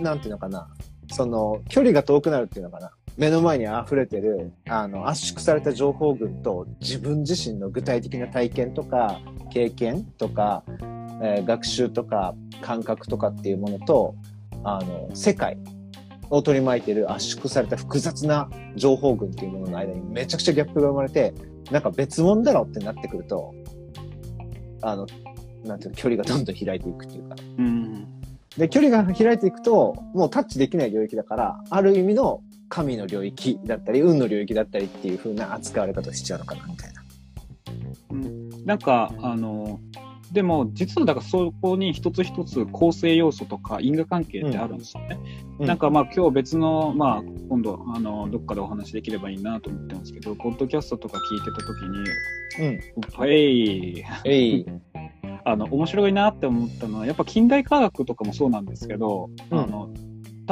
[0.02, 0.68] なんていうのかな、
[1.12, 2.92] その、距離が遠くなるっていうのかな。
[3.18, 10.64] 目の前に溢れてる、あの、圧縮された情報群と自分自身の具体的な体験とか、経験とか、
[11.22, 14.16] えー学習とか、感覚とかっていうものと、
[14.64, 15.58] あの、世界
[16.30, 21.34] を取り巻いてる圧縮された複雑な情報群っていうものの間にめちゃくちゃギャップが生まれて、
[21.72, 23.54] なんか別物だろってなってくると、
[24.82, 25.08] あの、
[25.66, 28.08] なんていうの、距離がどんどん開いていくっていうか、うん。
[28.58, 37.04] で、距離が開いていくと、もうタッチできない領域だから、ある意味の神の領域だったり、運の領域だったりっていう風な扱われ方をしちゃうのかな、みたいな。
[38.12, 39.80] うんなんか、あの、
[40.32, 45.18] でも、実はだからそこに一つ一つ構成要素とか因果関係ってあるんですよね。
[45.60, 51.98] うんなんかまあ今日別の、まあ今度、あの、どっかでお話できればいいなと思ってますけど、ポッドキャストとか聞いてた時に、
[52.60, 53.28] うん。
[53.28, 54.66] えい、えい。
[55.44, 59.90] あの、面白いなって思ったのは、やっぱ近代科学とかもそうなんですけど、うんあの、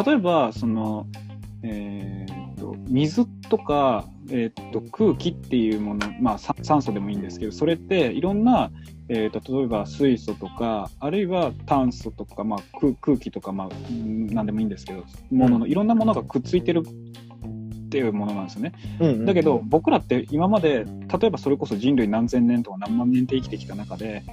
[0.05, 1.07] 例えば、その、
[1.63, 8.71] えーっと、水とか、えーっと、空気っていうもの、まあ、さ酸素でもいいんですけど、それっていろんな、
[9.09, 16.83] えー例えば水素とか、あるいは炭素とか、まあ、空空気とか、まあ、うんなんでもいいんですけど、ものの、いろんなものがくっついてる
[17.87, 18.73] っていうものなんですよね。
[18.99, 19.25] うん。
[19.25, 20.83] だけど、僕らって今まで、
[21.19, 24.23] 例えばそれこそ人類何千年とか何万年って生きてきた中で、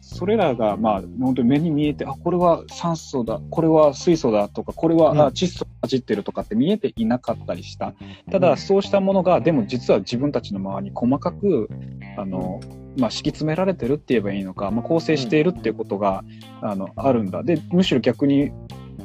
[0.00, 7.94] それらが、まあ、本当に目に見えて、あ、これは酸素だ、これは水素だとか、これは、うんあ窒素が混じってるとかって見えていなかったりした。
[8.30, 11.70] ただ、うんそうしたものが、でも実は自分たちの周りに細かく、
[12.18, 12.60] あの、
[12.96, 16.24] まあ、敷き詰められてるって言えばいいのか、まあ、構成しているっていうことが、
[16.62, 17.42] あの、あるんだ。
[17.42, 18.52] で、むしろ逆に、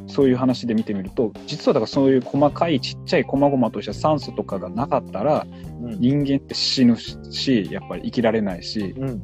[0.07, 5.45] そういう話で見てみると、実はだからそういう細かいちっちゃい細々とした酸素とかがなかったら、
[5.81, 5.99] うん。
[5.99, 9.21] 人間って死ぬし、やっぱり生きられないし、うん。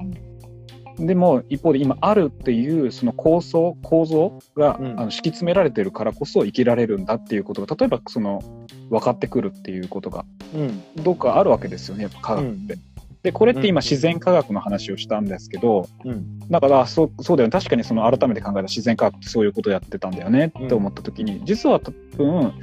[0.97, 8.41] でも一方で今あるっていうその構想、構造が、うんあの敷き詰められてるからこそ生きられるんだっていうことが、例えばその
[8.89, 11.04] 分かってくるっていうことがうん。
[11.04, 12.78] どっかあるわけですよね、やっぱ科学って。
[13.25, 16.39] で、これって今自然科学の話をしたんですけど、うん。
[16.50, 22.54] だからあそうそうだよね、確かにその改めて考えたら自然科学ってそういうことやってたんだよねって思った時に、実は多分、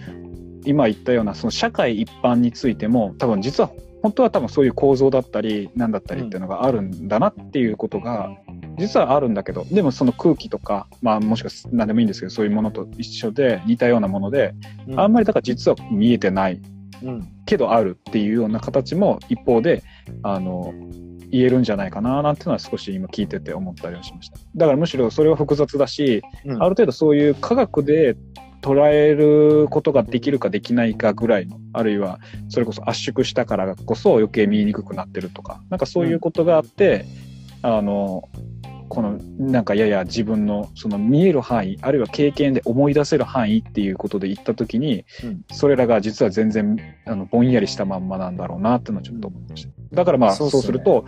[0.65, 3.71] 今言ったようなその社会一般についても多分実は
[4.03, 8.31] 本当は多分そういう構造だったり何だったりっていうのがあるんだなっていうことが
[8.79, 14.55] 実はあるんだけどでもその空気とかまあもしかす何でもいいんですけどそういうものと一緒で似たようなもので
[14.87, 15.01] うん。
[15.01, 16.61] あんまりだから実は見えてない
[17.03, 17.29] うん。
[17.45, 19.83] けどあるっていうような形も一方で
[20.23, 20.73] あの
[21.31, 26.63] 言えるんじゃないかななんていうのは少し今聞いてて思ったりはしましただからむしろそれは複雑だしうん。
[26.63, 28.17] ある程度そういう科学で
[28.63, 37.05] 捉えることができるかできないかぐらいの、あるいはそれこそ圧縮したからこそ余計見えにくくなってるとか、なんかそういうことがあって、
[37.61, 38.29] あの、
[38.93, 46.77] このなんかやや自分のその見える範囲、あるいは経験で思い出せる範囲っていうことで言ったときに、うんそれらが実は全然
[47.07, 49.71] あのぼんやりしたまんまなんだろうなっていうのはちょっと思いました。
[49.93, 51.07] だからまあそうすると、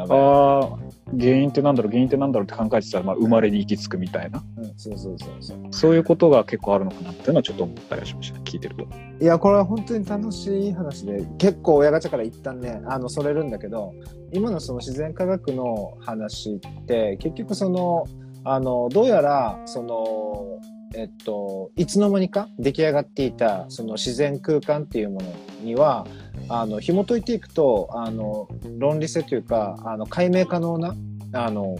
[0.00, 0.18] やばい。
[0.18, 0.78] ああ、
[1.18, 5.58] 原因ってなんだろう、原因ってなんだろうって考えてたら、まあ、生まれに行き着くみたいな、うん、そうそうそうそう。
[5.70, 8.86] そういうことが結構あるのかなっていうのはちょっと思ったりはしました、聞いてると。
[9.20, 13.92] いや、これは本当に楽しい話で、結構親ガチャから一旦ね、あの、それるんだけど、
[14.32, 18.04] 今のその自然科学の話って、結局その、
[18.44, 20.60] あの、どうやら、その、
[20.94, 25.32] えっと、いつの間にか出来上がっていた、その自然空間っていうもの
[25.62, 26.06] には、
[26.48, 30.96] あの、紐解いていくと、あの、論理性というか、あの、解明可能な、
[31.32, 31.76] あの、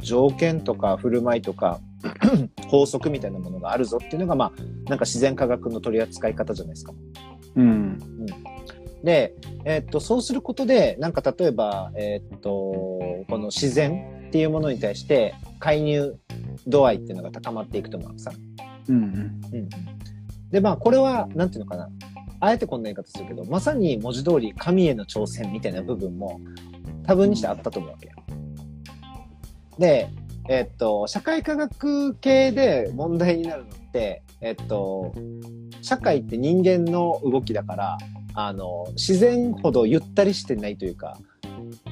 [0.00, 1.80] 条件とか振る舞いとか、
[2.68, 4.52] 法則みたいなものがあるぞっていうのが、まあ、
[4.88, 6.94] なんか自然科学の取り扱い方じゃないですか。
[7.56, 7.98] うん。
[9.04, 9.34] で、
[9.64, 16.14] えっと、そうすることで、なんか例えば、えっと、この自然っていうものに対して介入
[16.66, 18.30] 度合いっていうのが高まっていくと思うのさ。
[18.86, 19.02] うんうん。
[19.04, 19.68] うん。
[20.50, 21.88] で、まあ、これは、なんていうのかな。
[22.38, 26.38] あえてこんな言い方するけど、まさに文字通り神への挑戦みたいな部分も
[27.06, 28.12] 多分にしてあったと思うわけよ。
[29.78, 30.10] で、
[30.50, 35.14] えっと、社会科学系で問題になるのって、えっと、
[35.80, 37.98] 社会って人間の動きだから、
[38.34, 41.16] あの、自然ほどゆったりしてないというか、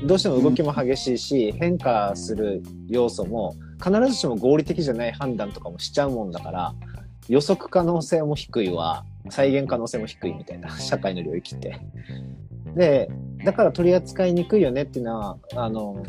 [0.05, 6.75] どうしても動きも激しいし、変化する要素も必ずしも合理的じゃない判断とかもしちゃうもんだから、
[7.29, 11.81] 予測可能性も低いわ、再現可能性も低いみたいな、 社会の領域って。
[12.77, 13.11] で、
[13.45, 16.03] だから取り扱いにくいよねっていうのは、あの、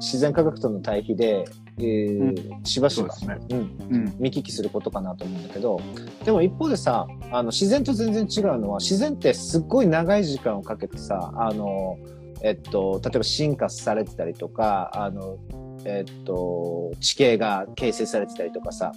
[0.00, 1.44] 自然科学との対比で、
[1.78, 3.56] えーしばしば、そうですね
[3.90, 4.14] うん、うん。
[4.18, 5.80] 見聞きすることかなと思うんだけど、
[6.24, 11.98] でも一方でさ、あの、自然と全然違うのは、自然ってすっごい長い時間をかけてさ、あの、
[12.42, 15.38] えっと、例えば進化されてたりとか、あの、
[15.84, 18.92] えっと、地形が形成されてたりとかさ、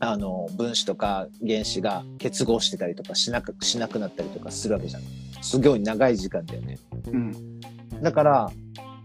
[0.00, 5.02] あの、分子とか原子が結合してたりとかしなく、しなくなったりとかするわけじゃん。
[5.42, 6.78] すごい長い時間だよね。
[7.06, 7.60] うん。
[8.02, 8.50] だから、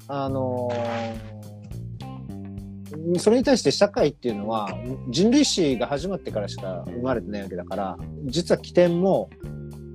[0.07, 1.33] あのー
[3.17, 4.69] それに対して社会っていうのは
[5.09, 9.29] 人類史が始まってからしか生まれてないわけだから、実は起点も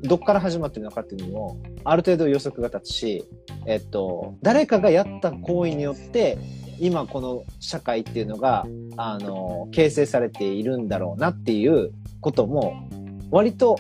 [0.03, 3.25] どっから始まってるのかっていうのもある程度予測が立つし、
[3.67, 6.39] えっと、誰かがやった行為によって
[6.81, 12.89] 今この社会っていうのが、あの、形成されているんだろうなっていうことも
[13.31, 13.79] 割と、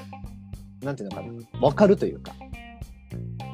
[0.82, 2.32] なんていうのかな、わかるというか、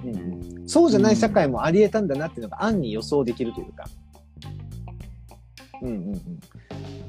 [0.04, 3.84] うん、そうじゃない社会もあり得たんだなっていうのが暗に予想できるというか。
[5.82, 6.40] うんうんうん。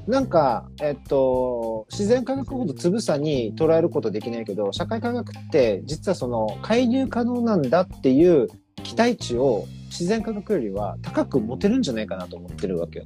[0.06, 8.48] なんか、えっと、自然科学ほどつぶさに捉えることできないけど、社会科学って実はその介入可能なんだっていう
[8.84, 13.04] 期待値を自然科学よりは高く持てるんじゃないかなと思ってるわけよ。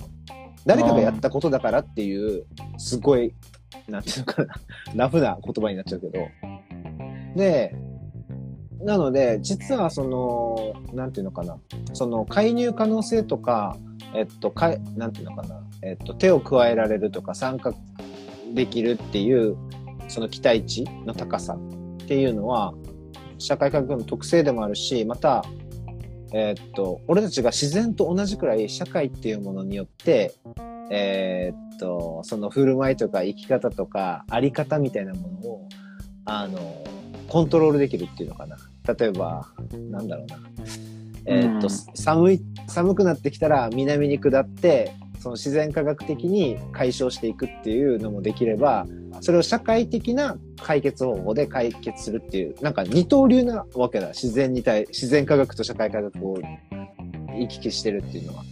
[0.66, 2.44] 誰かがやったことだからっていう、
[2.76, 3.34] すごい、
[3.88, 4.54] なんていうのかな、
[4.94, 6.18] ラフな言葉になっちゃうけど。
[7.34, 7.74] で、
[8.82, 11.56] なので、実はその、なんていうのかな、
[11.94, 13.76] その介入可能性とか、
[14.14, 17.74] えっと、かなんていうのかな、えっと、手を加えられるとか参加
[18.54, 19.56] できるっていう、
[20.08, 22.74] その期待値の高さっていうのは、
[23.38, 25.44] 社会科学の特性でもあるし、また、
[26.32, 30.34] えっと、俺たちが自然と同じくらい社会っていうものによって、
[30.90, 35.68] えーっと、その振る舞いとか生き方とかあり方みたいなものを、
[36.26, 36.84] あの、
[37.28, 38.56] コントロールできるっていうのかな。
[38.98, 39.48] 例えば、
[39.90, 40.38] なんだろうな。
[41.26, 48.86] えーっと、うん寒い、寒くなってきたら南に下って、その自然科学的に解消していくっていうのもできれば、
[49.20, 54.08] それを社会的な解決方法で解決するっていう、なんか二刀流なわけだ。
[54.08, 56.38] 自然に対、自然科学と社会科学を
[57.38, 58.44] 行き来してるっていうのは。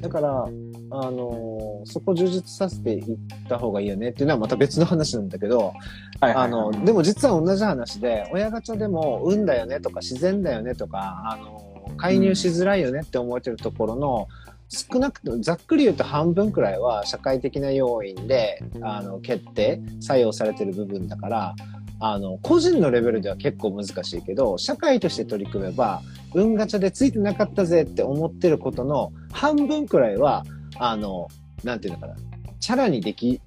[0.00, 0.44] だから、
[0.90, 3.16] あのそこ充実させていっ
[3.48, 5.74] た方がいいよねっていうのはまた別の話なんだけど、
[6.20, 14.28] あの、でも実は同じ話で、親ガチャでも運だよねとか自然だよねとか、あの、介入しづらいよねって思えてるところの、
[14.68, 21.54] 少なくともざっくり言うと半分くらいは社会的な要因で、あの、決定、作用されてる部分だから、
[22.00, 26.02] あの、個人のレベルでは結構難しいけど、社会として取り組めば、
[26.34, 30.44] 運ガチャでついてなかったぜって思ってることの半分くらいは、
[30.78, 31.28] あの、
[31.64, 32.16] なんていうのかな、
[32.60, 33.40] チャラにでき、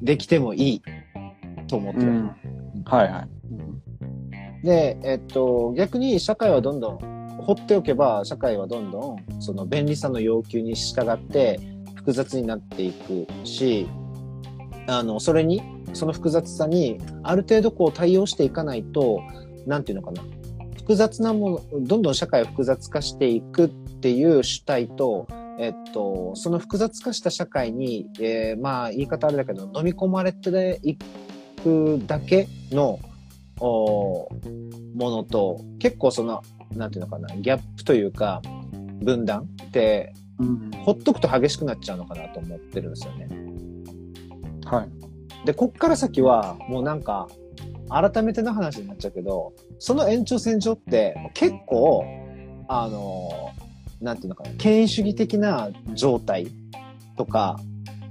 [0.00, 0.82] できてもいい
[1.68, 2.06] と思ってる。
[2.06, 2.26] うん。
[2.84, 3.26] はいは
[4.62, 4.66] い。
[4.66, 7.17] で、えっと、逆に社会はどんどん
[7.48, 11.58] 放っておけば、社会はどんどんその便利さの要求に従って
[11.94, 13.88] 複雑になっていくし、
[14.86, 15.62] あの、それに、
[15.94, 19.22] その複雑さに、ある程度こう対応していかないと、
[19.66, 20.22] なんていうのかな。
[20.76, 25.26] 複雑なもの、どんどん社会を複雑化していくっていう主体と、
[25.58, 30.98] えっと、その複雑化した社会に、えー、まあ、言い方あれだけど、飲み込まれてい
[31.62, 32.98] くだけの、
[33.58, 34.28] も
[34.94, 36.42] のと、結構その、
[36.74, 38.42] なんていうのかな、ギャップというか、
[39.02, 43.28] 分断って、うんほっとくと激しくなっちゃうのかなと思ってるんですよね。
[44.64, 45.46] はい。
[45.46, 47.28] で、こっから先は、もうなんか、
[47.90, 52.04] 改めての話になっちゃうけど、その延長線上って結構、
[52.68, 53.50] あの、
[54.00, 56.48] なんていうのかな、権威主義的な状態
[57.16, 57.58] とか、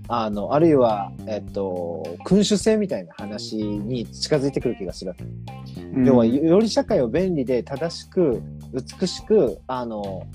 [0.09, 5.13] あの、あるいは、えっと、君主制みたいな話に近づいてくる気がする。
[6.05, 8.41] 要は、より社会を便利で正しく、
[8.73, 10.25] 美しく、あの、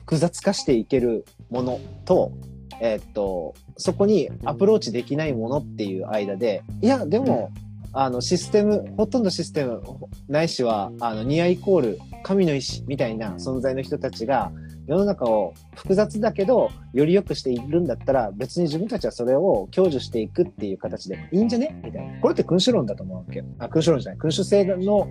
[0.00, 2.32] 複雑化していけるものと、
[2.80, 7.52] えっと、そこにアプローチできないものっていう間で、いや、でも、
[7.92, 9.82] あの、システム、ほとんどシステム、
[10.28, 14.50] ないしは、あの、ニアイコール、神の意志みたいな存在の人たちが、
[14.90, 21.80] 世の中を複雑だけど、より良くしているんだったら、別に自分たちはそれを享受していくっていう形でいいんじゃね？
[21.84, 22.20] みたいな。
[22.20, 23.44] これって君主論だと思うわけよ。
[23.60, 24.18] あ、君主論じゃない。
[24.18, 25.06] 君主制の、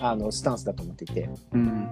[0.00, 1.28] あの、スタンスだと思っていて。
[1.52, 1.90] うん。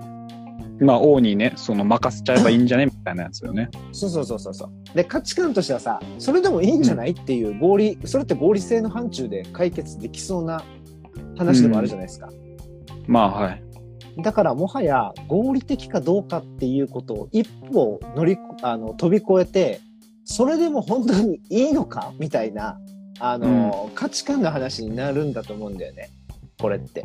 [0.80, 2.87] まあ、王にね、その任せちゃえばいいんじゃね？
[2.87, 3.68] みたいなやつよね。
[3.93, 4.97] そうそうそうそうそう。
[4.97, 10.64] で、価値観としてはさ、それでもいいんじゃないっていう合理、それって合理性の範疇で解決できそうな
[11.37, 12.30] 話でもあるじゃないですか。
[13.07, 13.62] まあ、はい。
[14.18, 19.80] だからもはや合理的かどうかっていうことを一歩乗り、あの、飛び越えて、
[20.24, 22.78] それでも本当にいいのかみたいな、
[23.20, 26.10] あの、価値観の話になるんだと思うんだよね。
[26.58, 27.04] これって。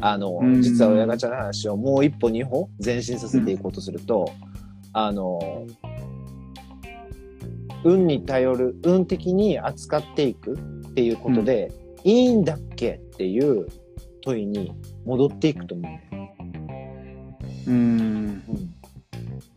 [0.00, 4.30] あの、うん実は親ガチャの話をもう一歩二歩前進させていこうとすると、
[4.92, 5.66] あの、
[7.84, 11.72] 運に頼る、運的に扱っていくっていうことで、
[12.04, 13.66] いいんだっけっていう
[14.22, 14.72] 問いに
[15.04, 16.22] 戻っていくと思うんだよ
[17.66, 18.42] うん。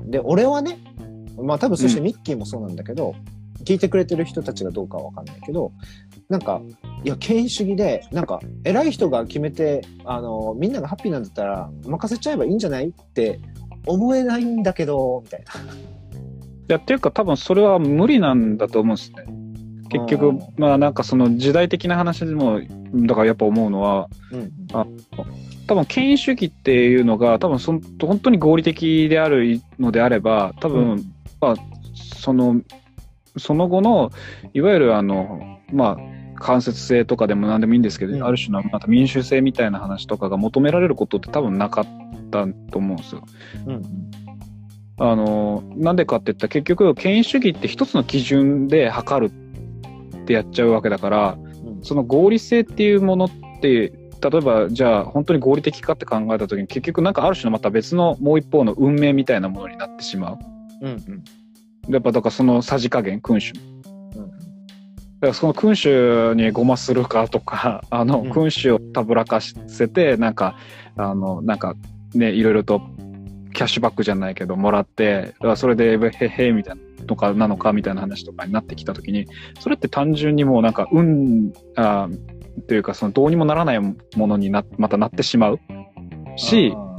[0.06, 0.80] で、俺はね、
[1.42, 3.16] まあ多分そしてミッキーもそうなんだけど、
[3.64, 5.72] 聞いてくれてる人たちがどうかはわかんないけど、
[6.30, 6.62] なんか、
[7.04, 13.40] いや、権威主義で、なんか、偉い人が決めて、あの、みんながハッピーなんだったら、任せちゃえばいいんじゃないって
[13.88, 15.54] 思えないんだけど、みたいな。
[15.54, 15.56] い
[16.68, 19.26] や、っていうか多分それは無理なんだと思うんですね。
[19.90, 22.60] 結局うん、まあなんかその時代的な話でも、
[22.94, 24.52] だからやっぱ思うのは、うん。
[25.68, 31.56] 多分権威主義っていうのが多分そん本当に合理的であるのであれば多分、うんまあ
[32.16, 32.62] その
[33.38, 34.12] その後の
[34.54, 35.98] いわゆるあのまあ
[36.36, 41.86] 間接性とかでも何でもいいんですけど、うんある種のまた民主性みたいな話とかが求められることって多分なかっ
[42.32, 43.24] たと思うんですよ。
[43.68, 43.82] うん。
[44.98, 49.34] あのなんでかって言ったら結局権威主義って一つの基準で測る
[50.26, 51.84] ってやっちゃうわけだからうん。
[51.84, 53.30] その合理性っていうものっ
[53.62, 60.40] て例えばじゃあ本当に合理的かって考えた時に結局なんかある種のまた別のもう一方の運命みたいなものになってしまう。
[60.82, 60.92] うん。
[61.88, 61.94] うん。
[61.94, 63.54] やっぱだからそのさじ加減君主。
[63.54, 64.30] うん。
[64.30, 70.56] だからその君主にごまするかとか あのうん君主をたぶらかせてなんか
[70.98, 71.76] あのなんか
[72.16, 72.82] ねいろいろと
[73.54, 79.28] キャッシュバックじゃないけどもらってだからそれでへへみたいなとかなのかみたいな話とかになってきた時に
[79.60, 82.10] それって単純にもうなんか運あ
[82.68, 85.60] というかそのどうにもならないものになまたなってしまう
[86.36, 86.96] しあ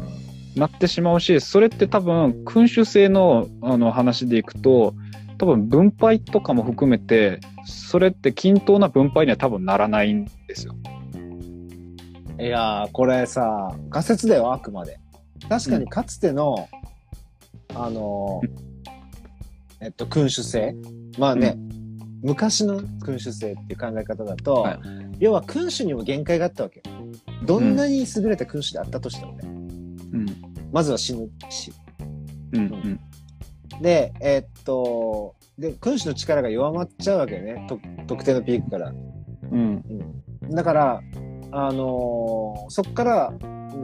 [0.56, 4.94] なってしまうしそれって多分君主制のあの話でいくと
[5.38, 10.74] 多分分配とかも含めてそれって均等な分配には多分ならないんですよ。
[10.84, 10.96] ー
[12.38, 15.00] いやー、これさ、仮説だよ、あくまで。
[15.48, 16.68] 確かにかつての、
[17.74, 18.48] あのー、
[19.80, 20.74] えっと、君主制。
[21.18, 21.56] まあね、
[22.22, 24.80] 昔の君主制っていう考え方だと、はい
[25.18, 26.96] 要は君主にも限界があったわけよ。
[27.46, 29.48] どんなに優れた君主であったとしてもね、う
[30.18, 30.26] ん
[30.70, 31.72] まずは死ぬし。
[32.52, 33.00] うんうん
[33.80, 37.66] で、えっと、で、君主の力が弱まっちゃうわけよね。
[37.68, 38.90] と特定のピークから。
[38.90, 39.82] うん
[40.42, 40.50] うん。
[40.50, 41.00] だから、
[41.52, 43.32] あのーそっから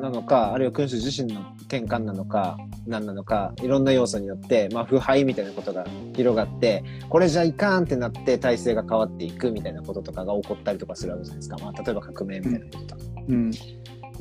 [0.01, 2.57] なのか、あるいは君主自身の転換なのか、
[2.87, 11.57] 何なのか、いろんな要素によって、まあ、腐敗みたいなことが広がって、これじゃいかんってなって体制が変わっていくみたいなこととかが起こったりとかするわけじゃないですか。
[11.59, 13.01] まあ、例えば革命みたいなこととか。
[13.29, 13.51] うん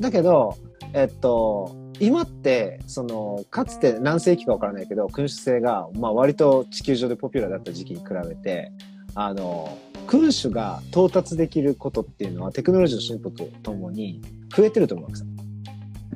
[0.00, 0.56] だけど、
[0.94, 8.72] えっと、今って、その、かつて何世紀かわからないけど、君主制が、まあ割と地球上でポピュラーだった時期に比べて、
[9.14, 14.20] あの、君主が到達できることっていうのはテクノロジーの進歩とともに
[14.54, 15.24] 増えてると思うわけさ。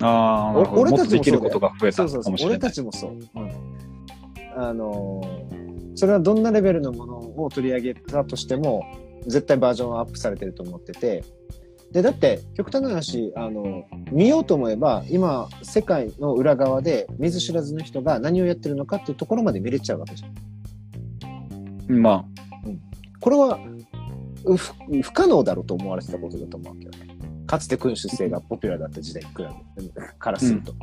[0.03, 2.49] ああなるほど俺たちもできることが増えたそうそうそう。
[2.49, 3.12] 俺たちもそう。
[3.12, 3.51] うん。
[4.57, 5.22] あの、
[5.94, 8.84] それはどんなレベルのものを取り上げたとしても、
[9.26, 11.24] 絶対バージョンアップされてると思ってて、
[11.92, 22.01] で、だって、極端な話、あの、見ようと思えば、今、世界の裏側で見ず知らずの人が何をやってるのかっていうところまで見れちゃうわけじゃん。
[22.03, 22.24] ま
[23.21, 23.59] これは、
[24.45, 27.17] う不不可能だろうと思われてたことだと思うわけよね。
[27.47, 29.23] かつて君主制がポピュラーだった時代
[30.19, 30.73] からすると。
[30.73, 30.79] うん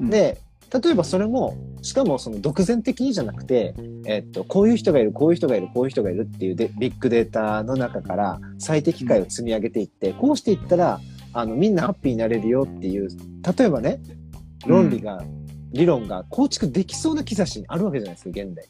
[0.00, 0.38] で、
[0.82, 3.74] 例えばそれも、しかもその独善的にじゃなくて、
[4.06, 11.00] えっと、こういう人がいる、こういう人がいる、こういう人がいるっていうでビッグデータの中から最適解を積み上げていって、こうしていったら、
[11.34, 13.08] あの、みんなハッピーになれるよっていう、
[13.56, 14.00] 例えばね、
[14.66, 15.22] 論理が、
[15.72, 18.66] 理論が構築できそうな兆しにあるわけじゃないですか、現代。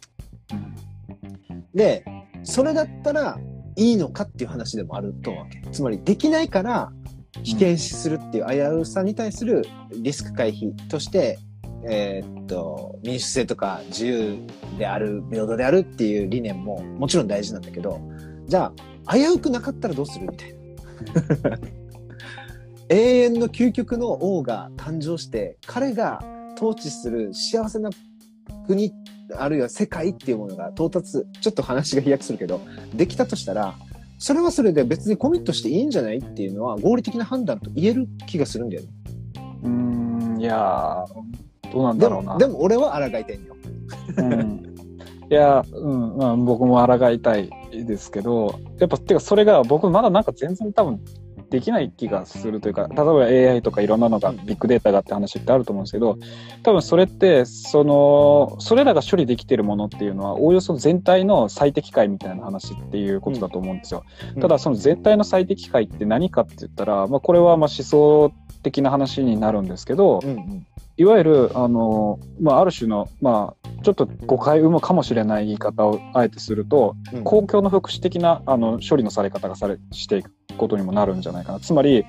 [1.74, 2.04] で、
[2.44, 3.38] それだったら
[3.76, 5.62] いいのかっていう話でもあると思うわけ。
[5.70, 6.92] つまり、できないから、
[7.42, 9.64] 危険視するっていう危うさに対する
[9.96, 11.38] リスク回避として、
[11.88, 14.38] えーっと、民主制とか自由
[14.78, 18.00] である、平等であるっていう理念ももちろん大事なんだけど、
[18.46, 18.72] じゃ
[19.06, 20.58] あ、危うくなかったらどうするみたいな。
[22.88, 26.22] 永遠の究極の王が誕生して、彼が
[26.56, 27.90] 統治する幸せな
[28.66, 28.92] 国、
[29.36, 32.60] あるいは世界っていうものが到達、ちょっと話が飛躍するけど、
[32.94, 33.74] できたとしたら、
[34.18, 38.88] それはそれで別にコミットしていいんじゃないっていうのは合理的な判断と言える気がするんだよね。
[39.64, 42.32] うーん、いやー、どうなんでだろうな。
[42.34, 43.56] も、でも俺は抗いてんよ。
[44.18, 44.72] うん
[45.30, 51.00] いや、うん、まあ、僕も抗いたいですけど、やっぱ、てか、それが僕まだなんか全然多分
[51.52, 56.16] できない気がするというか、例えば AI とかいろんなのが、うんビッグデータがって話ってあると思うんですけど、
[56.62, 64.04] 多分それって、その、それらが処理できてるものっていうのは、おおよそ全体の最適解みたいな話っていうことだと思うんですよ。
[64.34, 68.32] うんただ、その全体の最適解って何かって言ったら、まあ、これはまあ思想
[68.62, 70.66] 的な話になるんですけど、うんうん。
[70.96, 80.30] いわゆる、あの、まあ、ある種の、まあ、ちょっと誤解を生むかもしれない言い方をあえてすると、うん公共の福祉的な、あの、処理のされ方がされ、していく
[80.62, 81.60] ことにもなるんじゃないかな。
[81.60, 82.04] つまり、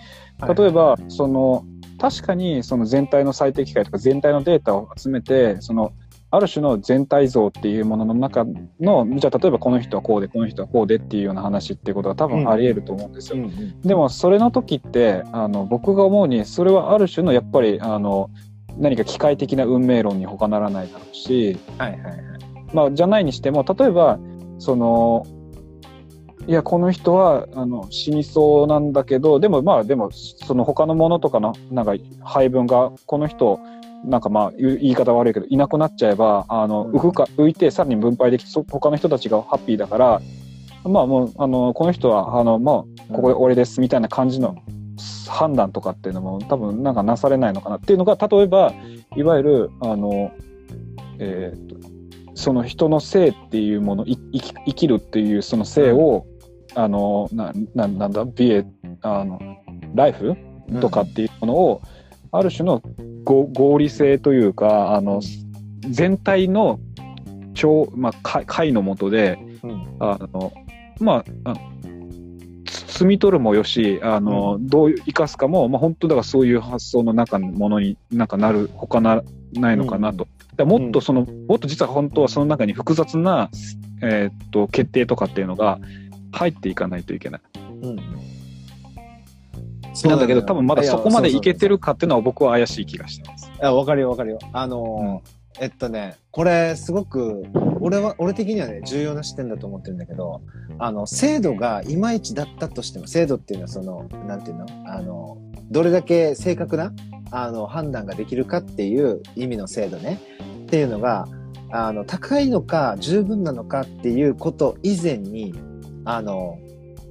[0.56, 1.66] 例えば、その、
[2.00, 5.94] 確かに、その全体の最適解とか全体のデータを集めて、その、
[6.30, 8.44] ある種の全体像っていうものの中
[8.80, 13.38] の、じゃあ例えばこの人はこうで、この人はこうでっていうような話っていうことが多分あり得ると思うんですよ。
[13.38, 18.32] うんうんでもそれの時ってあの僕が思うにそれはある種のやっぱりあの
[18.78, 22.16] 何か機械的な運命論に他ならないだろうし、はいはいはい。
[22.74, 24.18] まあ、じゃないにしても例えば
[24.58, 25.28] その
[26.46, 33.60] いやこの人はあの死にそうなんだけどでもまあでもその他のものとかのなんか配分がこの人
[34.04, 36.92] なんかまあ言い方悪いけどいなくなっちゃえばあのうん。
[36.92, 40.22] 浮くか浮いてさらに分配できてそ他の人たちがハッピーだから
[40.84, 42.76] まあもうあのこの人はあのまあ
[43.14, 44.58] ここで終わりですみたいな感じの
[45.30, 47.78] 判断とかっていうのも多分なんかなされないのかな。
[47.78, 48.74] っていうのが例えば
[49.16, 50.32] いわゆるあの
[51.20, 51.94] えーと
[52.36, 56.26] その人の性っていうものい生き生きるっていうその性を、
[56.76, 58.26] あのなななんだ？
[58.26, 58.66] ビエ
[59.02, 59.40] あの
[59.96, 60.36] ライフ？
[60.82, 61.82] とかっていうものを、
[62.32, 62.82] ある種の
[63.24, 65.22] 合合理性というかあの
[65.82, 66.80] 全体の
[67.54, 69.98] 超、まあ、か解のもとでうん。
[70.00, 70.52] あの
[71.00, 71.56] まああ
[72.66, 79.22] つ摘み取るもよしあの、どう生かすかも、まあ、本当だからそういう発想の中のものになんかなるほかな
[79.54, 80.20] ないのかなと。
[80.20, 83.50] だからもっとその、もっと実は本当はその中に複雑な、
[84.02, 85.80] えーっと決定とかっていうのが
[86.34, 87.42] 入っていかないといけない。
[87.82, 87.96] うん
[90.06, 93.48] なんだけど多分まだそこまでいけてるるかっていうのは僕は怪しい気がしてます。
[93.48, 94.40] いや、わかるよ、わかるよ。
[94.52, 97.46] あのーえっとね、これ、すごく、
[97.80, 100.42] 俺は、俺的にはね、重要な視点だと思ってるんだけど、
[100.80, 104.66] あの、制度がいまいちだったとしても、制度っていうのはその、なんていうの？
[104.88, 105.38] あの、
[105.70, 106.92] どれだけ正確な、
[107.30, 110.20] あの、判断ができるかっていう意味の制度ね、
[110.64, 111.28] っていうのが、
[111.70, 115.54] あの、高いのか、十分なのかっていうこと以前に、
[116.06, 116.58] あの、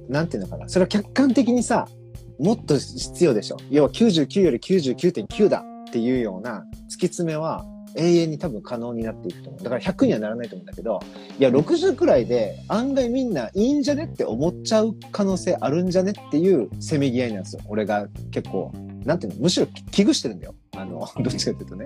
[0.09, 1.87] なんていうのかな、それは客観的にさ、
[2.39, 3.57] もっと必要でしょ。
[3.69, 7.65] 要は99より99.9だっていうような突き詰めは
[7.95, 9.63] 永遠に多分可能になっていくと思う。
[9.63, 10.99] だから100にはならないと思うんだけど、
[11.39, 17.61] いや、60くらいで案外みんないいんじゃねって思っちゃう可能性あるんじゃねっていうせめぎ合いなんですよ。
[17.67, 18.71] 俺が結構、
[19.05, 20.55] なんていうの、むしろ危惧してるんだよ。
[20.75, 21.85] あの、どっちかっていうとね。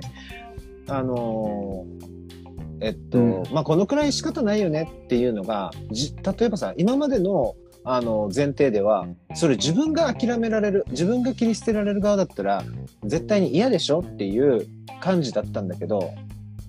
[0.88, 2.47] あのー
[2.82, 3.44] えっと、うん。
[3.52, 7.56] まあ、このくらい仕方ないよねっていうのが、じ、例えばさ、今までの
[7.90, 12.62] あの、前提では、それ自分が諦められる、自分が切り捨てられる側だったら、
[13.06, 14.68] 絶対に嫌でしょっていう
[15.00, 16.14] 感じだったんだけど、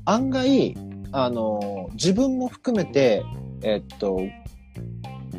[0.04, 0.76] 案外、
[1.10, 3.24] あの、自分も含めて、
[3.64, 4.20] えっと、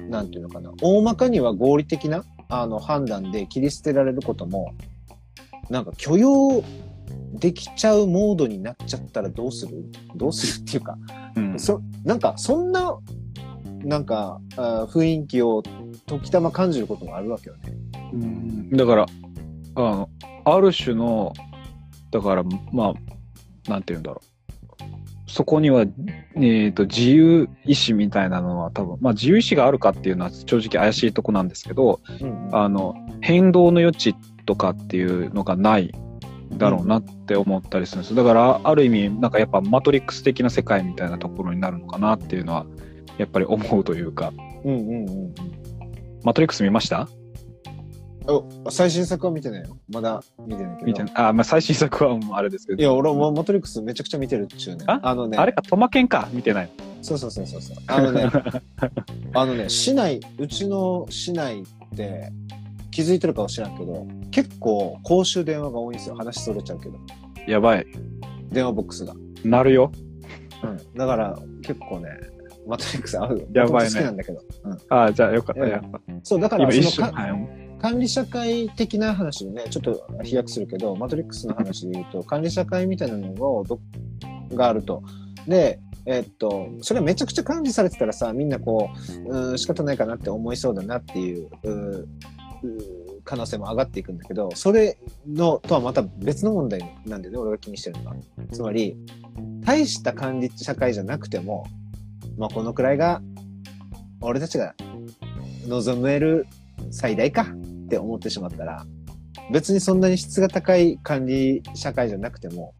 [0.10, 4.74] なんていうのかな、大まかには合理的な、あの、判断で切り捨てられることも、
[5.70, 6.62] なんか許容
[7.34, 9.86] できちゃうモードになっちゃったらどうする？
[10.16, 10.98] どうするっていうか、
[11.36, 12.98] うんそ、なんか、そんな
[13.84, 15.64] なんか、あ雰囲気を
[16.06, 17.62] 時たま感じることもあるわけよね。
[18.14, 19.06] うんだから、
[19.76, 20.10] あの、
[20.46, 21.34] ある種の、
[22.12, 24.30] だから、まあ、なんて言うんだろう。
[25.32, 25.86] そこには、
[26.36, 34.16] えっ、と、自由意志みたいなのは多分、まあ自由意志があるかっていうのは正直怪しいとこなんですけど、うんあの、変動の余地
[34.46, 35.94] とかっていうのがない
[36.58, 38.16] だろうなって思ったりするんです。
[38.16, 42.66] だから、ある意味、なんかやっぱマトリックス的な世界みたいなところになるのかなっていうのは、
[43.18, 44.34] やっぱり思うというか、
[44.64, 45.34] うんうんうんうん。
[46.24, 47.08] マトリックス見ました？
[48.28, 49.78] お最新作は見てないよ。
[49.92, 50.86] まだ見てないけど。
[50.88, 52.80] 見てあ、まあ最新作はもうあれですけど。
[52.80, 54.86] いや、俺もマトリックスめちゃくちゃ見てるっちゅうね。
[54.88, 56.70] あのね、あれか、トマケンか、見てない。
[57.02, 57.78] そうそうそうそうそう。
[57.88, 58.30] あのね、
[59.34, 62.32] あのね、市内、うちの市内って
[62.92, 66.16] 気づいてるかは知らんけど、結構公衆電話が多いんですよ。
[66.16, 66.98] 話それちゃうけど。
[67.48, 67.86] やばい。
[68.52, 69.14] 電話ボックスが。
[69.44, 69.92] なるよ。
[70.64, 70.98] うん。
[70.98, 72.10] だから結構ね、
[72.68, 73.48] マトリックス合う。
[73.54, 74.42] やばいね好きなんだけど。
[74.64, 74.78] うん。
[74.90, 75.64] ああ、じゃあよかった。
[75.64, 76.92] うんやっぱそう、だから今一瞬。
[76.92, 77.60] そのかはい。
[77.82, 83.80] 管理社会的な話でね、ちょっと飛躍するけど、マトリックスの話で言うと、管理社会みたいなのをど
[84.54, 85.02] があると。
[85.48, 88.90] で、えっと、それはめちゃくちゃ管理されてたらさ、みんなこ
[89.26, 92.99] う、うーん仕方ないかなって思いそうだなっていう、うーうー
[93.30, 98.16] 可能性も上がっていくんだけど、それのとはまた別の問題なんだよね、俺が気にしてるのは。
[98.52, 98.98] つまり、
[99.60, 101.68] 大した管理社会じゃなくても、
[102.40, 103.22] まあ、このくらいが、
[104.22, 104.74] 俺たちが
[105.68, 106.48] 望める
[106.90, 108.84] 最大かって思ってしまったら、
[109.52, 112.74] 別にそんなに質が高い管理社会じゃなくても、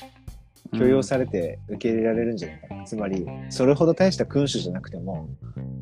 [0.74, 2.84] 許容されて受け入れられるんじゃないかな。
[2.86, 5.30] つまり、それほど大した君主じゃなくても、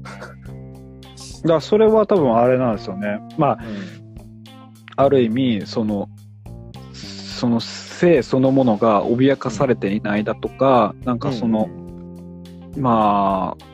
[0.03, 3.19] だからそれは多分あれなんですよね。
[3.37, 3.59] まあ、
[4.97, 6.09] ある意味、その、
[6.93, 11.69] その性そのものが脅かされていないだとか、なんかその、
[12.75, 13.65] まあ、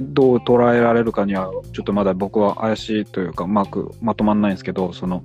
[0.00, 5.24] どう捉えられるかには、ちょっとまだ僕は怪しいというか、うまくまとまんないんですけど、その、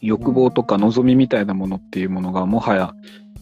[0.00, 2.94] 欲望とか望みみたいなものっていうものがもはや、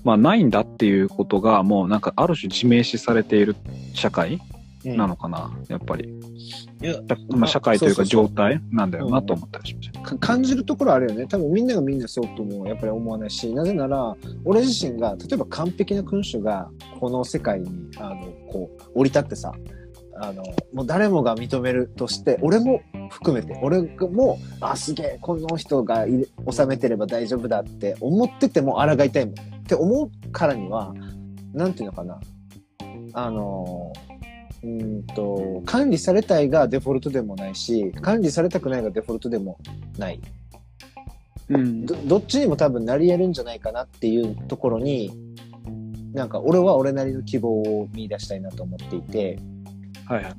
[0.03, 3.57] まあないんだっていうことがもうなんかある種自明視されている
[3.95, 4.54] 社会うん
[4.85, 6.09] なのかな、やっぱり。
[6.83, 6.97] いや
[7.31, 10.01] まあ社会というか状態なんだよなと思ったりしました。
[10.01, 11.27] か感じるところあるよね。
[11.27, 16.71] 多分みんながみんなそうともやっぱり思わないし、なぜなら、俺自身が、例えば完璧な君主が
[17.01, 17.69] この世界に、
[17.99, 19.53] あの、こう、降り立ってさ、
[20.17, 26.07] あの、もう誰もが認めるとして、俺も含めて、俺も、あ、すげえ、この人が
[26.51, 29.35] 収めてれば大丈夫だって思ってても抗いたいもん。
[29.35, 30.95] って思うからには、
[31.53, 32.21] なんていうのかな。
[33.15, 33.93] あの、
[34.65, 39.59] うーんと、管理されたいがデフォルトでもないし、管理されたくないがデフォルトでも
[39.99, 40.21] ない。
[41.51, 45.13] うんどどっちにも多分なり得るんじゃないかなっていうところに、
[46.15, 49.39] なんか俺は俺なりの希望を見出したいなと思っていて、
[50.07, 50.35] はいはい。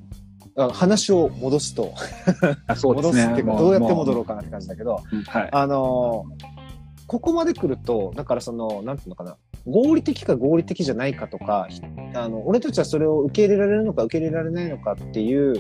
[0.58, 1.94] あ話を戻すと、
[2.66, 3.28] あそうですね。
[3.28, 5.50] 戻すっていうか、もどうやって戻ろもうかなって感じだけど、うんはい。
[5.52, 6.66] あのー
[7.08, 11.82] ここまで来ると、だからその、なんていうのかな、合理的か合理的じゃないかとか、ひ
[12.14, 15.56] あの、俺たちはそれを受け入れられるのか受け入れられないのかっていう、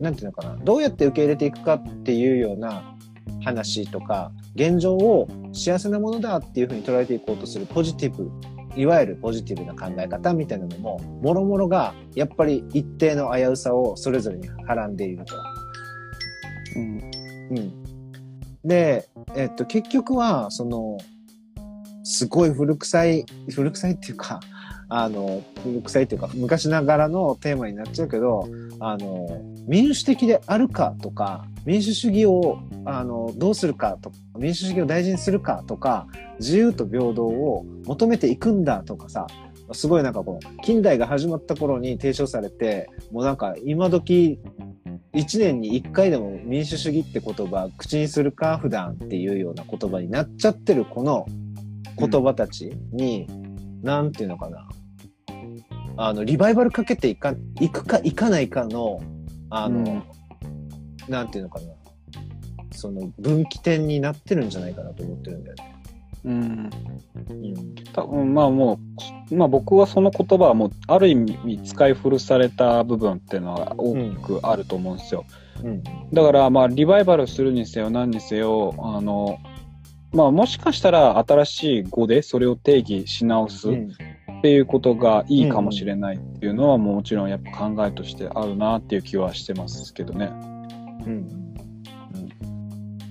[0.00, 2.96] なんていうのかな、どうやって受け入れていくかっていうような
[3.44, 8.30] 話とか、現状を幸せなものだっていうふうに捉えていこうとするポジティブ、
[8.76, 15.34] いわゆるポジティブな考え方みたいなのも、もろもろが、やっぱり一定の危うさをそれぞれにはらんでいると。
[16.76, 17.00] うん
[17.50, 17.88] うん。
[18.64, 20.98] で、えっと、結局は、その、
[22.10, 24.40] すごい古臭い、古臭いっていうか、
[24.88, 28.48] あの、古臭いっていうか、昔ながらのテーマになっちゃうけど、
[28.80, 36.06] あの、民主的であるかとか、民主主義を、あの、どうするかとか、民主主義を大事にするかとか、
[36.40, 39.26] 自由と平等を求めていくんだとかさ、
[39.72, 44.40] すごいなんかこう、近代が始まった頃に提唱されて、もうなんか今時、
[45.12, 51.26] 一年に一回でも民主主義って言葉口にするか普段っていうような言葉になっちゃってるこの
[51.98, 53.26] 言葉たちに、
[53.82, 54.68] なんていうのかな。
[55.96, 59.00] あの、リバイバルかけていか、いくかいかないかの、
[59.50, 60.02] あの、うん
[61.08, 61.66] なんていうのかな。
[62.70, 65.74] その分岐点になってるんじゃないかなと思ってるんだよね。
[66.24, 66.70] うん。
[67.30, 67.74] うん。
[67.92, 68.78] 多分まあも
[69.30, 75.24] う、まあ僕はその言葉はもう、ある意味使い古された部分っていうのは多くあると思うんですよ。
[75.64, 75.82] うん。
[76.12, 79.38] だからまあリバイバルするにせよ何にせよ、あの、
[80.12, 83.92] まあもしかしたら新しい語でそれを定義し直すっうん。
[84.40, 90.26] ていうことがいいかもしれないっていうのはもちろんやっぱ考えとしてあるなっていう気はしてますけどね。
[91.06, 91.48] うん。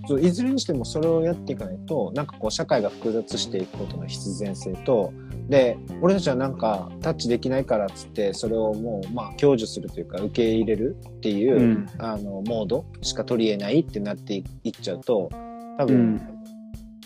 [0.07, 5.11] そういずれにしてもそれをやっていかないとなんかこう社会が複雑していくことの必然性と
[5.49, 15.29] で俺たちはなんかタッチできないからっつってそれをもうまあ享受するというか受け入れるっていう、うんあのモードしか取り得ないってなっていいっちゃうと
[15.77, 16.36] 多分、うん。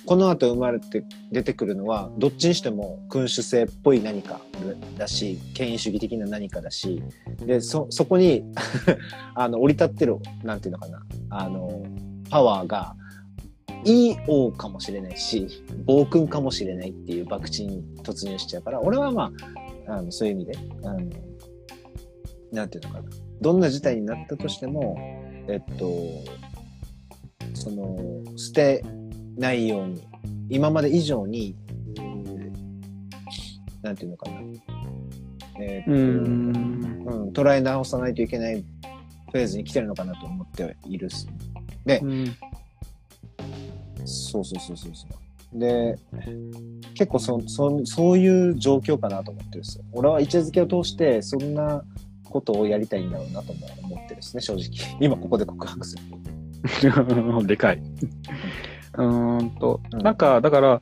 [0.06, 4.41] この後生まれて出てくるのはどっちにしても君主制っぽい何か
[4.97, 7.02] だし権威主義的な何かだし
[7.45, 8.43] でそそこに
[9.36, 11.84] あの降り立ってるなんていうのかなあの
[12.30, 12.95] パワーが
[13.84, 15.47] いい王かもしれないし
[15.86, 19.32] 暴君かもしれないっていう博打に突入しちゃうから俺はま
[19.88, 20.99] ああのそういう意味であの
[22.52, 23.10] なんていうのかな
[23.41, 24.97] どんな事態になったとしても
[25.47, 25.86] えっと
[27.54, 27.97] その
[28.38, 28.84] 捨て
[29.38, 30.04] ないように
[30.50, 31.56] 今まで以上に、
[31.98, 32.22] うん
[33.82, 34.40] なんていうのかな、
[35.60, 36.56] えーうん。
[37.08, 38.64] うん、捉え直さないといけない
[39.32, 41.28] フェーズに来てるのかなと思っているっす。
[41.86, 42.36] で、うん
[44.06, 45.08] そうそうそうそうそ
[45.56, 45.60] う。
[45.60, 45.96] で、
[46.94, 49.84] 結構そそそういう状況かなと思ってるっすよ。
[49.92, 51.84] 俺は位置づけを通してそんな
[52.24, 54.98] ことをやりたいんだろうなとも思ってるっすね、正直。
[55.00, 56.04] 今ここで告白する。
[57.46, 57.82] でかい。
[58.98, 60.02] うーんと、うん。
[60.02, 60.82] なんか、だから、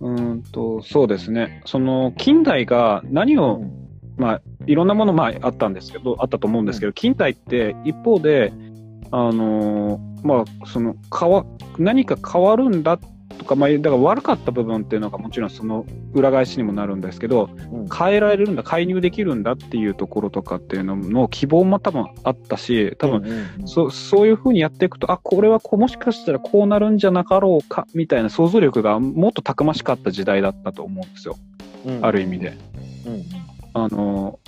[0.00, 1.62] うーんと、そうですね。
[1.66, 3.72] その、近代が何を、うん。
[4.16, 8.52] まあ、いろんなもの、まあ、あったんですけど、あったと思うんですけど、近代って一方で、
[9.10, 11.44] あのーまあ、その、変わ、
[11.78, 13.00] 何か変わるんだ
[13.40, 31.36] とか、まあ、だから悪かった部分っていうのがもちろんその裏返しにもなるんですけど、うん変えられるんだ、介入できるんだっていうところとかっていうのの希望も多分あったし、多分、うんうんうんそそういうふうにやっていくと、あ、これはこうもしかしたらこうなるんじゃなかろうか、みたいな想像力がもっとたくましかった時代だったと思うんですよ。
[31.86, 32.56] うんある意味で。
[33.06, 34.38] うんうんあの、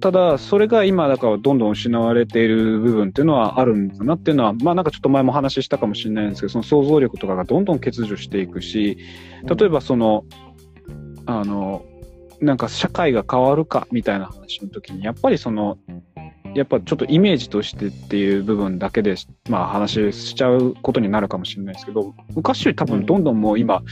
[0.00, 8.98] ただ、それが今、だからどんどん失われている部分っていうのはあるんだなっていうのは、まあなんかちょっと前も話したかもしれないんですけど、その想像力とかがどんどん欠如していくし、
[9.44, 10.24] 例えばその、
[11.26, 11.84] あの、
[12.40, 15.78] なんか社会が変わるかみたいな話の時に、やっぱりその、
[16.54, 19.14] やっぱちょっとイメージとしてっていう部分だけで、
[19.48, 23.82] まあ話しちゃうことになるかもしれないですけど、昔より多分どんどんもう今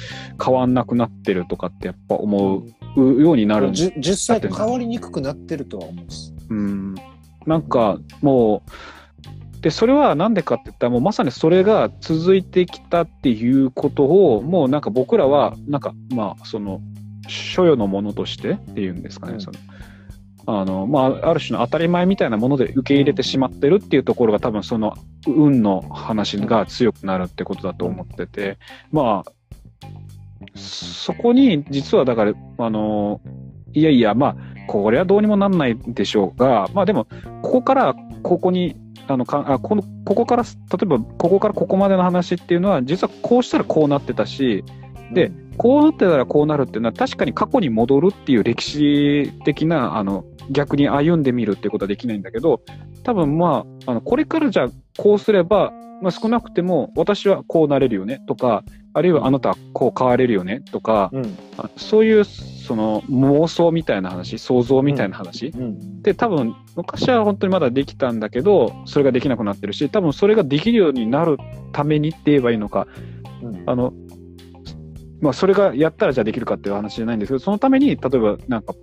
[0.45, 2.67] 変わんなくなってるとかってやっぱ思う
[2.97, 6.35] ようになる実際変わりにくくなってるとは思うんです。
[6.49, 6.95] うん。
[7.47, 16.81] なんかもう、で、それはなんでかって言ったらもうまさにそれが続いてきたっていうことを、もうなんか僕らは、なんかまあその、
[17.29, 19.59] 所与のものとしてっていうんですかね、うんその、
[20.47, 28.59] あの、まあ、ある種の当たり前みたいなもので受け入れてしまってるっていうところが多分その運の話が強くなるってことだと思ってて、
[28.91, 29.33] まあ、
[30.55, 33.21] そこに実はだから、あの、
[33.73, 34.37] いやいや、まあ、
[34.67, 37.07] これはどうにもなんないでしょうが、まあでも、
[37.43, 38.77] ここからここに、
[39.09, 40.49] あのかあこのこにから、例
[40.83, 44.65] えばここからここまでの話っていうのは、実はこうしたらこうなってたし、
[45.13, 52.63] でこうなってたらこうなるっていうのは、確かに過去に戻るっていう歴史的な、あの、逆に歩んでみるっていうことはできないんだけど、
[53.03, 55.73] 多分まあ、あの、これからじゃあこうすれば、
[56.03, 61.39] まあ少なくても私はこうなれるよねとか、あるいはあなたはこう変われるよねとか、うん。
[61.57, 66.03] あそういうその妄想みたいな話、想像みたいな話、うん。
[66.03, 71.39] で多分昔は本当にまだできたんだけど、それができなくなってるし、多分それができるようになる
[71.73, 72.87] ためにって言えばいいのか、
[73.43, 73.63] うん。
[73.67, 73.93] あの、
[75.21, 78.75] まあそれがやったらじゃあできるかっていう話じゃないんですけど、そのために例えばなんか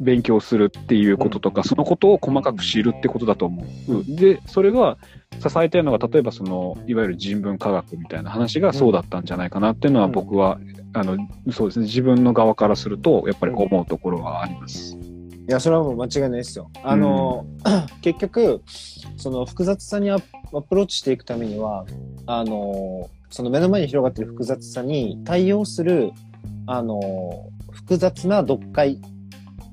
[0.00, 4.04] 勉強するっていうこととか、そのことを細かく知るってことだと思う。
[4.06, 4.96] で、それが
[5.40, 10.58] 支えてるのが、例えばその、いわゆる人文科学みたいな話がそうだったんじゃないかなっていうのはうん僕は、
[10.92, 11.16] あの、
[11.52, 14.96] そうですね、自分の側からすると、やっぱり思うところはあります。
[14.96, 16.70] いや、それはもう間違いないですよ。
[16.82, 17.46] あの、
[18.00, 18.62] 結局、
[19.16, 21.84] その複雑さにアアプローチしていくためには、
[22.26, 26.12] あの、その目の前に広がっている複雑さに対応する、
[26.66, 27.00] あの、
[27.72, 29.00] 複雑な読解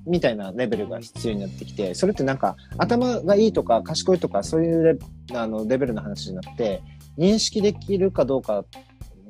[0.06, 4.98] みたいなレベルが必要になってきて、それってなんか頭がいいとか賢いとかそういうレ
[5.38, 6.82] あのレベルの話じゃなくて、
[7.18, 8.66] 認識できるかどうか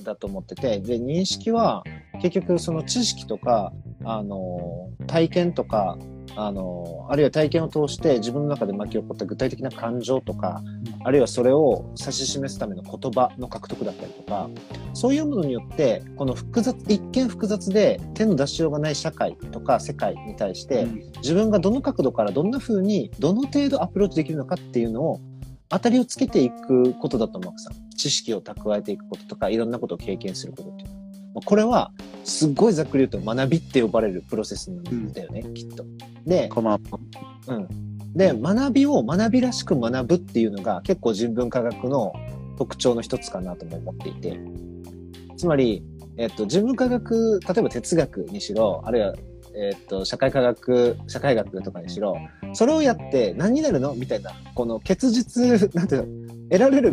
[0.03, 1.83] だと思ってて、で、認識は
[2.21, 3.71] 結局その知識とか、
[4.03, 5.97] あの、体験とか、
[6.35, 10.61] あの、あるいは体験を通して自分の中で巻き起こった具体的な感情とか、
[11.03, 14.49] あるいはそれを指し示すための言葉の獲得だったりとか、
[14.93, 20.85] そういうものによって、この複雑、一見複雑で手の出しようがない社会とか世界に対して、
[21.17, 25.19] 自分がどの角度からどんな風に、どの程度アプローチできるのかっていうのを、
[25.69, 27.71] 当たりをつけていくことだと思うさ。
[27.95, 31.00] 知識を蓄えていくこととか、いろんなことを経験することっていうのは。
[31.33, 31.91] まあこれは、
[32.23, 35.85] すっごいざっくり言うと学びって呼ばれるプロセスなんだよね、きっと。
[36.25, 36.49] で。
[37.47, 37.67] うん。
[38.13, 42.13] で、学びを学びらしく学ぶっていうのが結構人文科学の
[42.57, 44.39] 特徴の一つかなとも思っていて、
[45.37, 45.83] つまり、
[46.17, 49.15] えっと、自分科学、例えば哲学にしろ、あるいは、
[49.55, 52.15] えっと、社会科学、社会学とかにしろ、
[52.53, 53.95] それをやって何になるの？
[53.95, 56.91] みたいな、この結実、なんていうの、得られる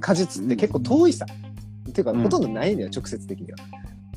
[0.00, 1.26] 果実って結構遠いさ。
[1.88, 3.58] っていうか、うんほとんどないのよ、直接的には。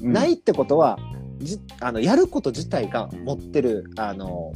[0.01, 0.99] うんないってことは、
[1.39, 4.53] じあの、やること自体が持ってる、あの、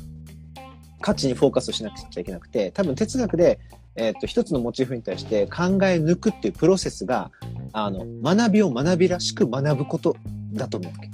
[1.01, 3.59] 価値にフォーカスしなくちゃいけなくて、多分哲学で、
[3.95, 7.31] えっと、一つのモチーフに対して考え抜くっていうプロセスが、
[7.73, 10.15] あの、学びを学びらしく学ぶこと
[10.53, 11.09] だと思うわけ。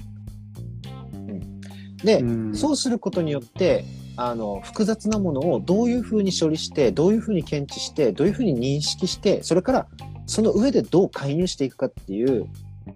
[1.14, 1.62] うん。
[1.98, 3.86] で、うんそうすることによって、
[4.18, 9.88] あの、複雑なものをどういうふうに処理して、どういうふうに検知して、どういうふうに認識して、それから、
[10.28, 12.45] その上でどう介入していくかっていう、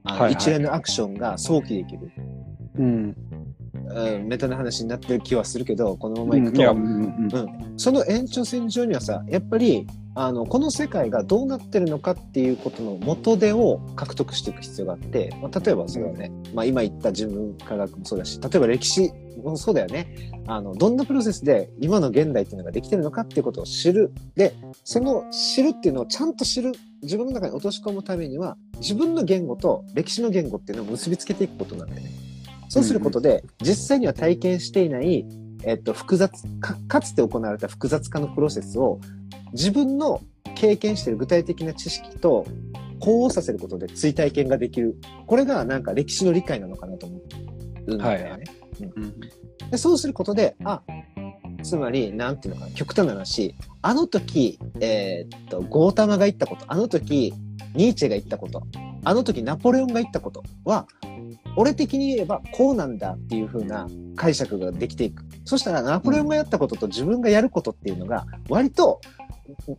[0.04, 2.12] あのはいはい一連のアクションが想起できる。
[2.78, 3.16] うん。
[3.94, 19.12] うん、メタな話になってる気はするけど、このままいくと、いや、うんうんその延長線上にはさ、やっぱり、あの、この世界がどうなってるのかっていうことの元手を獲得していく必要があって、まあ、例えばそれはね、まあ今言った自分科学もそうだし、例えば歴史
[19.42, 20.32] もそうだよね。
[20.48, 24.14] あの、どんなプロセスで今の現代っていうのができてるのかっていうことを知る。
[24.36, 24.54] で、
[24.84, 32.12] その知るっていうのをちゃんと知る、自分の中に落とし込むためには、自分の言語と歴史の言語っていうのを結びつけていくことなんだよね。
[32.70, 35.26] そうすることで、実際には体験していない、
[35.64, 39.00] えっと、複雑か、かつて行われた複雑化のプロセスを、
[39.54, 40.22] 自分の
[40.56, 42.46] 経験している具体的な知識と
[43.00, 44.96] 呼応させることで追体験ができる。
[45.28, 47.20] これがなんか歴史の理解なのかなと思
[47.88, 48.24] うんだよね。
[48.24, 48.42] はいはい
[48.96, 49.14] うん
[49.72, 50.82] でそうすることで、あ、
[51.62, 57.34] つまり、なんていうのかな、極端な話、あの時、えーっと、ゴータマが言ったこと、あの時、
[57.76, 58.64] ニーチェが言ったこと、
[59.04, 60.88] あの時ナポレオンが言ったことは、
[61.56, 65.24] 俺的に言えばこうなんだっていう風な解釈ができていく。
[65.46, 69.02] そしたらナポレオンがやったことと自分がやることっていうのが割と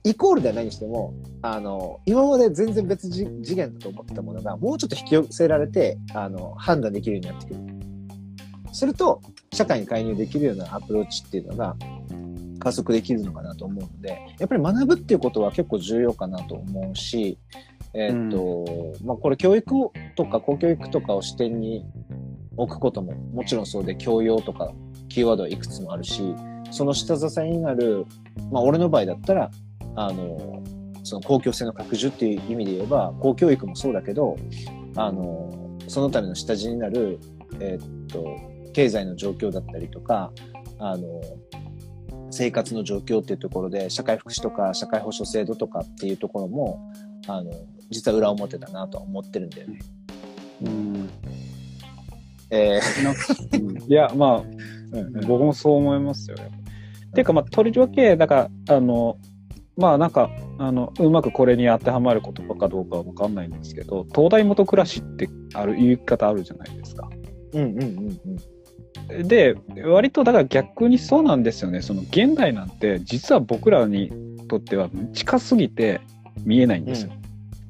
[0.05, 7.72] イコールではないにしても、あの、今まで全然別次元だと思ってたものがもうちょっと引き寄せられて、あの、判断できるようになってくる。
[8.73, 9.21] すると、
[9.53, 11.77] 社会に介入できるようなアプローチっていうのが
[12.59, 17.39] 加速できるのかなと思うので、やっぱり学ぶっていうことは結構重要かなと思うし、
[17.95, 21.85] えーっと、まあこれ教育とか公教育とかを視点に
[22.57, 24.73] 置くことももちろんそうで、教養とか
[25.09, 26.35] キーワードはいくつもあるし、
[26.71, 28.07] その下支えになる、
[28.51, 29.51] まあ俺の場合だったら、
[29.95, 30.63] あの、
[31.03, 34.37] その公共性の拡充っていう意味で言えば、公教育もそうだけど、
[34.97, 37.19] あの、そのための下地になる、
[37.61, 38.25] えーっと、
[38.73, 40.33] 経済の状況だったりとか、
[40.79, 41.21] あの、
[42.31, 46.93] 生活の状況っていうところで、社会福祉とか社会保障制度とかっていうところも、
[47.27, 47.53] あの、
[47.91, 49.79] 実は裏表だなとは思ってるんだよね。
[50.65, 51.11] うん
[52.51, 53.21] えなんか
[53.55, 56.37] うんいや、まあ、うん僕もそう思いますよ。
[57.15, 59.19] ていうか、まあ、とりわけ、だから、あの、
[59.77, 67.09] まあ、なんか、あの、うまくこれに当てはまる言葉かどうかはわかんないんですけど、東大元暮らしってある、言い方あるじゃないですか。
[67.53, 68.19] ーうんうんうんうん。
[69.25, 71.83] で、割とだから逆にそうなんですよね。
[71.83, 74.11] その現代なんて、実は僕らに
[74.49, 76.01] とっては近すぎて
[76.45, 77.13] 見えないんですよ。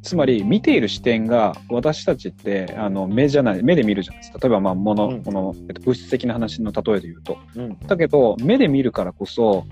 [0.03, 4.39] つまり見ている視点が私たちってあの目じゃない目で見るじゃないですか。
[4.41, 5.23] 例えばまあ物、うん。
[5.23, 7.39] この、えっと、物質的な話の例えで言うと。
[7.55, 7.79] うん。
[7.79, 9.65] だけど目で見るからこそ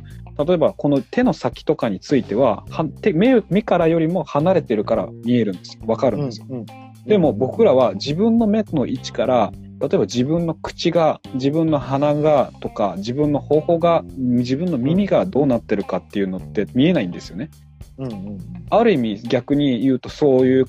[0.47, 5.77] 例えばこの手の先とかについてはは手目目からよりも離れてるから見えるんです。
[5.77, 6.67] よわかるんですよ、うん。
[7.07, 17.51] でも僕らは自分の目の位置から例えば自分の口が自分の鼻がとか自分の頬が自分の耳がどうなってるかっていうのって見えないんですよね。
[17.97, 18.39] うんうん。
[18.69, 20.67] ある意味逆に言うとそういう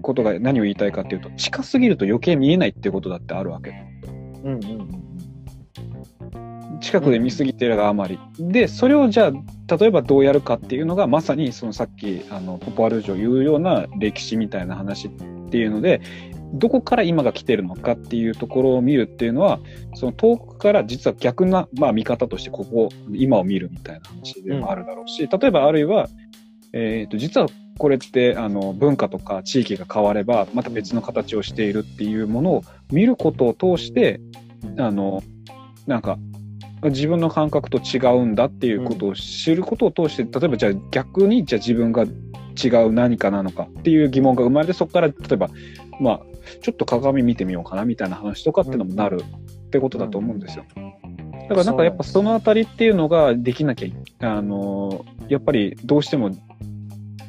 [0.00, 3.74] ことが何を言いたいかっていうと近すぎると余計見えないっていうことだってあるわけ。
[4.42, 5.02] うんうんうん。
[6.80, 15.10] 近くで見すぎてるがあまり、でそれをじゃあ例えばどうやるかっていうのがまさにそのさっきあのポポアルージュを言うような歴史みたいな話っ
[15.50, 16.00] ていうので
[16.52, 19.58] どこから今が来てるのかっていうところを見るっていうのは
[19.94, 26.08] その遠くから実は逆な、まあ、見方としてここ今を見るみたいな話でもあるだろうし、例えばあるいは、
[26.72, 27.46] えー、と実は
[27.78, 34.20] これってあの文化とか地域が変わればまた別の形をしているっていうものを見ることを通して
[34.78, 35.22] あの
[35.86, 36.18] なんか
[36.84, 45.48] 自分の感覚と違うんだっていうことを知ることを通して、例えばじゃあ逆にじゃあ自分が違う何かなのかっていう疑問が生まれてそこから例えば
[46.02, 46.20] まあ
[46.60, 49.22] ちょっと鏡見てみようかなみたいな話とかっていうのもなる
[49.66, 50.64] ってことだと思うんですよ。
[51.48, 56.30] だからなんかやっぱそのあたりっていうのができなきゃあのやっぱりどうしても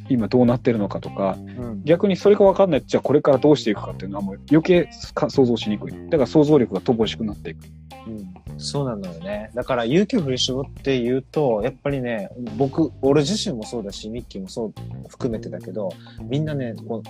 [0.10, 5.94] 今どうなってるのかとか、うん逆にそれが分かんないじゃあこれからどうしていくかっていうのはもう余計か想像しにくい。
[6.10, 7.66] だから想像力が乏しくなっていく。
[8.08, 9.52] うんそうなのよね。
[9.54, 14.74] だから勇気を振り絞って言うと、やっぱりね、僕、俺自身もそうだし、ミッキーもそう
[15.10, 17.10] 含めてだけど、みんなね、こう、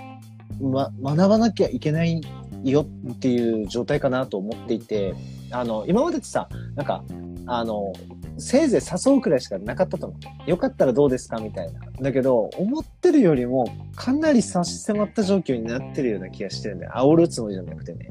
[0.61, 2.21] ま、学ばなきゃいけない
[2.63, 5.13] よっていう状態かなと思っていて、
[5.51, 7.03] あの、今までってさ、なんか、
[7.45, 7.93] あの、
[8.37, 10.49] せいぜい誘うくらいしかなかったと思う。
[10.49, 11.81] よかったらどうですかみたいな。
[12.01, 16.93] だけど、思ってるよりもかなり差し迫った状況になってるような気がしてるんだよ。
[16.95, 18.09] 煽るつもりじゃなくてね。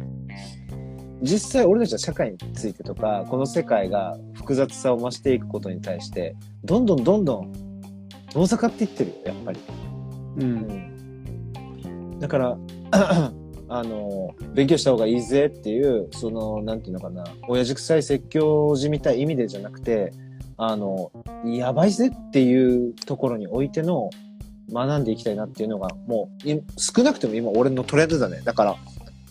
[1.23, 7.53] 実際俺たちは社会についてとか、この世界が複雑さを増していくことに対して、どんどんどんどん
[8.33, 9.61] 遠ざかっていってるよ、やっぱり。
[10.39, 10.41] う。
[10.41, 10.92] うんん。
[12.23, 12.57] だから、
[13.69, 20.13] あの、勉強した方がいいぜっていう、その、なんていうのかな、親父臭い説教じみたい意味でじゃなくて、
[20.57, 21.11] あの、
[21.45, 24.09] やばいぜっていうところにおいての
[24.73, 26.49] 学んでいきたいなっていうのが、もう、
[26.79, 28.41] 少なくとも今俺のトレンドだね。
[28.45, 28.77] だから、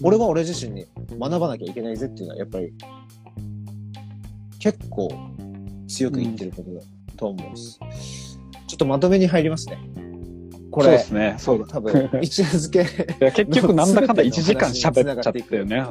[0.04, 0.86] 俺は俺自身に
[1.18, 2.74] 学ばなきゃいけないぜっていうのは、やっぱり、
[4.60, 5.10] 結構
[5.88, 6.82] 強く言ってることだ
[7.16, 7.80] と思うんです。
[8.68, 9.80] ちょっとまとめに入りますね。
[10.72, 11.36] これそうで、すね。
[11.38, 11.66] そうだ。
[11.66, 15.86] 多分、一夜漬け、いや結局なんだかんだ1時間喋っちゃったよね。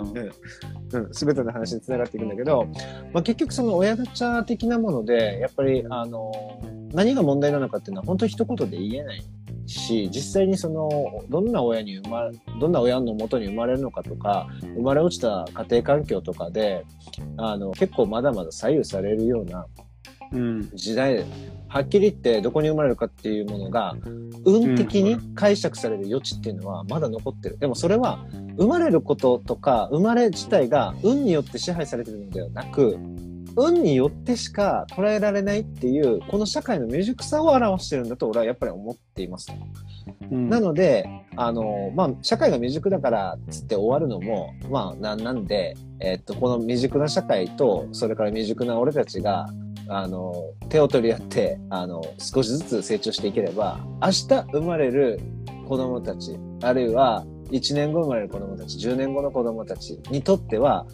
[0.93, 2.66] うん、すべての話につながっていくんだけど、
[3.12, 6.33] まあ、結局その親ガチャ的なもので、やっぱり、あの、
[6.93, 9.22] 何が問題なのかっていうのは本当に一言で言えない
[9.66, 10.89] し、実際にその、
[11.28, 16.85] どんな親に生まれ、どんな親の元に生まれるのかとか、生まれ落ちた家庭環境とかで、
[17.37, 19.66] あの、結構まだまだ左右されるような
[20.33, 20.70] うん。
[20.74, 21.24] 時代、
[21.68, 23.97] はっきり言ってどこに生まれるかっていうものが、
[24.45, 27.59] 運的に解釈される余地っていうのはまだ残ってる。
[27.59, 28.24] でもそれは、
[28.57, 32.99] 生まれることとか、生まれ自体が運によって支配されてるのではなく、
[33.57, 39.53] 運によってしか捉えられないっていう、この社会の未熟さを表してるんだと俺はやっぱり思っています。
[40.31, 49.49] うんなので、あの、まあ、社会が未熟だからっつって終わるのも、まあ、なんなんで、えっと、この未熟な社会と、それから未熟な俺たちが、
[49.93, 55.20] あの、手を取り合って、あの、少しずつ成長していければ、明日生まれる
[55.68, 60.86] 子供たち、あるいは1年後生まれる子供たち、10年後の子供たちにとっては、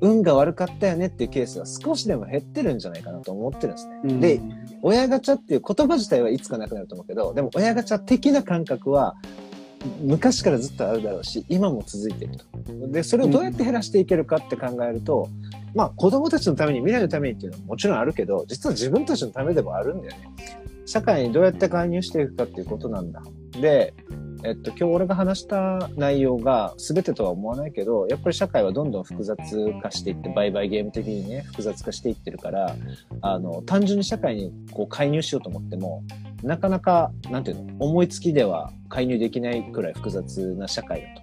[0.00, 4.00] 運が悪かったよねっていうケースが少しでも減ってるんじゃないかなと思ってるんですね。
[4.04, 4.40] うんで、
[4.82, 9.16] 親ガチャっていう言葉自体はいつかなくなると思うけど、でも親ガチャ的な感覚は
[10.02, 12.88] 昔からずっとあるだろうし、今も続いていると。
[12.88, 15.28] で、それをどうやって減らしていけるかって考えると、
[15.74, 20.30] まあ子供たちのために、未来のためにっていうのはもちろんあるけど、実は自分たちのためでもあるんだよね。
[20.86, 23.22] 社会にどうやって介入していくかっていうことなんだ。
[23.60, 23.94] で、
[24.46, 29.38] えっと、今日俺が話した内容が全てとは思わないけど、やっぱり社会はどんどん複雑
[29.82, 32.76] 化していって、売買ゲーム的にね、複雑化していってるから、
[33.22, 36.04] あの、単純に社会にこう介入しようと思っても、
[36.42, 41.20] なかなか、なんていうの、思いつきでは介入できないくらい複雑な社会だ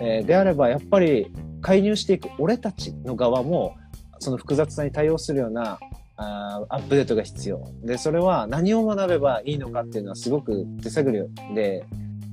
[0.00, 1.30] えーであれば、やっぱり
[1.60, 3.74] 介入していく俺たちの側も、
[4.18, 5.78] その複雑さに対応するような
[6.16, 7.70] あーアップデートが必要。
[7.82, 11.84] で、それは何を学べばいいのかっていうのはすごく手探りで、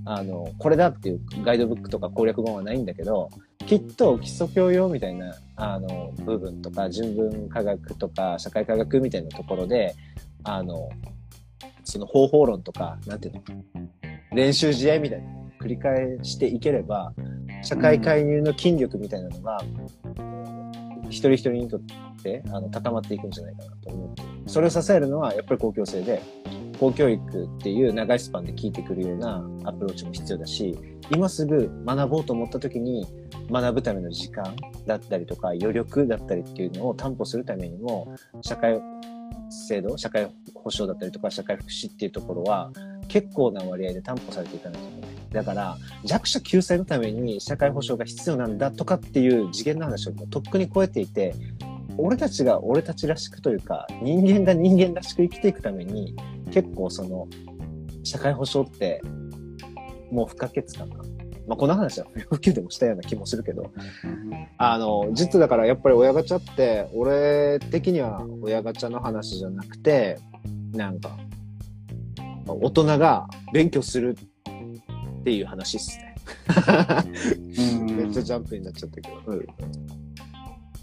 [0.05, 3.29] あの、これだっていうガイドブックとか攻略本はないんだけど、
[3.65, 9.95] きっと基礎教養みたいな、あの、部分とか、人文科学とか、社会科学みたいなところで、
[10.43, 10.89] あの、
[11.83, 13.41] その方法論とか、なんていうの、
[14.33, 15.27] 練習試合みたいな
[15.61, 17.13] 繰り返していければ、
[17.61, 19.61] 社会介入の筋力みたいなのが、
[21.13, 21.81] 一人一人にとっ
[22.23, 26.21] てあの高まっていくんじゃないかなと思ってそれを支えるのはやっぱり公共性で
[26.79, 30.77] 公教育っていう長いスパンで効いてくるようなアプローチも必要だし
[31.11, 33.05] 今すぐ学ぼうと思った時に
[33.51, 34.55] 学ぶための時間
[34.87, 38.81] だったりとか余力だったりっていうのを担保するためにも社会
[39.49, 42.71] 制度社会保障だったりとか社会福祉っていうところは
[43.07, 45.12] 結構な割合で担保されていかないといけない。
[45.33, 51.35] だから弱者救済のために社会保障が必要なんだとかっていう次元の話をとっくに超えていて
[51.97, 56.15] 俺たちが俺たちらしくというか人間が人間らしく生きていくために
[56.51, 57.27] 結構その
[58.03, 59.01] 社会保障って
[60.11, 60.95] もう不可欠かな。
[61.45, 63.71] まあ、この話は不要不急でもしたような気もするけど、
[64.57, 70.19] あの、実だからやっぱり親ガチャって、俺的には親ガチャの話じゃなくて、
[70.71, 71.17] なんか、
[72.47, 74.17] 大人が勉強する
[75.23, 76.15] っていう話っすね。
[77.95, 79.21] めっちゃジャンプになっちゃったけど。
[79.25, 79.45] うん。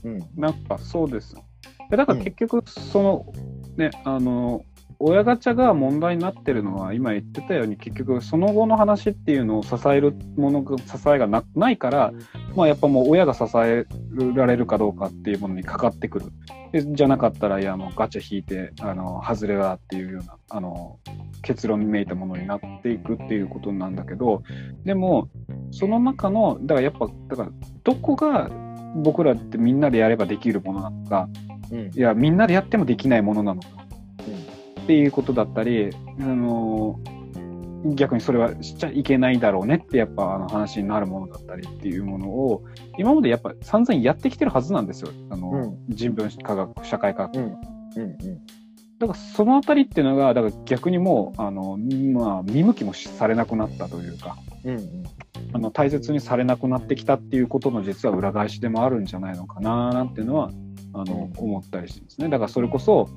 [0.05, 0.27] うん。
[0.35, 1.35] なんかそうです。
[1.91, 3.33] でだから結局、その、
[3.77, 4.65] ね、あの、
[5.03, 12.13] 親ガチャが問題になってるのは、今言ってたように、結局、その後の話っていうのを支えるものが、支えがなないから、
[12.55, 13.87] まあ、やっぱもう親が支え
[14.35, 16.27] られるかどうかっていうものにかかってくる。
[16.73, 20.99] でじゃなかったら、いや、もうガチャ引いて、あの、外れだっていうような、あの、
[21.41, 24.43] 結論にめいたものになっていくっていうことなんだけど、
[24.85, 25.31] でも、
[25.71, 27.51] その中の、だからやっぱ、だから、
[27.85, 28.51] どこが
[28.97, 31.29] 僕らってみんなでやればできるものなのか、
[31.73, 33.80] うんいや、みんなでやってもできないものなのか、
[34.91, 36.99] っていうことだったり、あの
[37.95, 42.65] 逆にそれはしちゃいけないだろうねってやっぱあの話になるものだったりっていうものを
[42.99, 45.13] 今までやっぱ散々やってきてるはずなんですよ。
[45.31, 47.37] あの、うん人文科学、社会科学。
[47.37, 48.19] うんうん
[48.99, 51.79] だからそのあたりっていうのが、だから逆にもう、あの、
[52.13, 55.05] まあ、見向きもされなくなったというか、うんうん
[55.55, 60.51] あの、大切にされなくなってきたっていうことの実は裏返しでもあるんじゃないのかな、なんていうのは、
[60.93, 62.29] あの、思ったりしてですね。
[62.29, 63.09] だからそれこそ、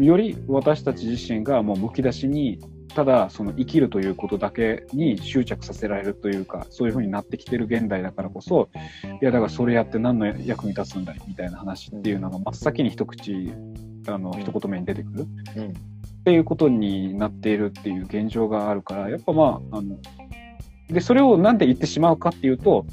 [0.00, 2.58] より私たち自身がもうむき出しに、
[2.94, 8.68] ただその生きるということだけに執着させられるというか、そういうふうになってきてる現代だからこそ、
[9.20, 13.52] いやだからそれやって何の役に立つんだいみたいな話っていうのが真っ先に一口、
[14.06, 15.26] あの、一言目に出てくる。
[15.56, 15.92] うん
[16.22, 19.98] っていうことになっているっていう現状があるから、やっぱまあ、あの、
[20.88, 22.86] で、それをなんで言ってしまうかっていうと、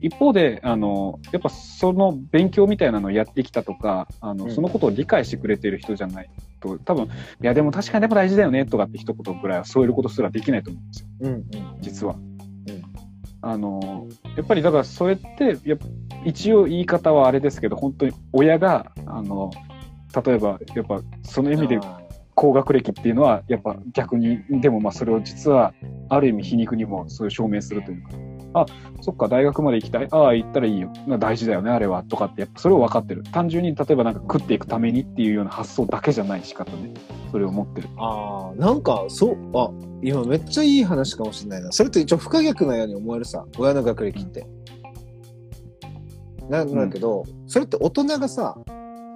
[0.00, 4.54] 一方で、あの、やっぱその勉強みたいなのをやってきたとか、あの、うん。
[4.54, 7.08] そのことを理解してくれてる人じゃないと、多分、い
[7.40, 11.42] やでも確かにでも大事だよねとかって一言ぐらいは添えることすらできないと思うんですよ、うんうん
[11.80, 12.16] 実は。
[13.42, 15.76] あの、やっぱりだからそれって、や
[16.24, 19.52] 一応言い方はあれですけど、本当に親が、あの、
[20.24, 22.00] 例えば、やっぱその意味であ
[22.34, 25.74] 高学歴っていうのは、やっぱ逆に、でもまあそれを実は、
[26.08, 28.10] ある意味皮肉にもそういう証明するというか、
[28.54, 28.66] あ、
[29.00, 30.08] そっか、大学まで行きたい。
[30.10, 30.92] ああ、行ったらいいよ。
[31.06, 32.02] な大事だよね、あれは。
[32.04, 33.22] とかって、やっぱそれを分かってる。
[33.32, 36.94] 単純に、例えばなんか食っていくためにっていうような発想だけじゃない仕方ね。
[37.30, 37.88] それを持ってる。
[37.98, 39.70] あーなんかそうあ
[40.02, 44.46] 今めっちゃいい話かもしれないなそれって一応不可逆なように思えるさ親の学歴って。
[46.48, 48.56] なんだけど、それって大人がさ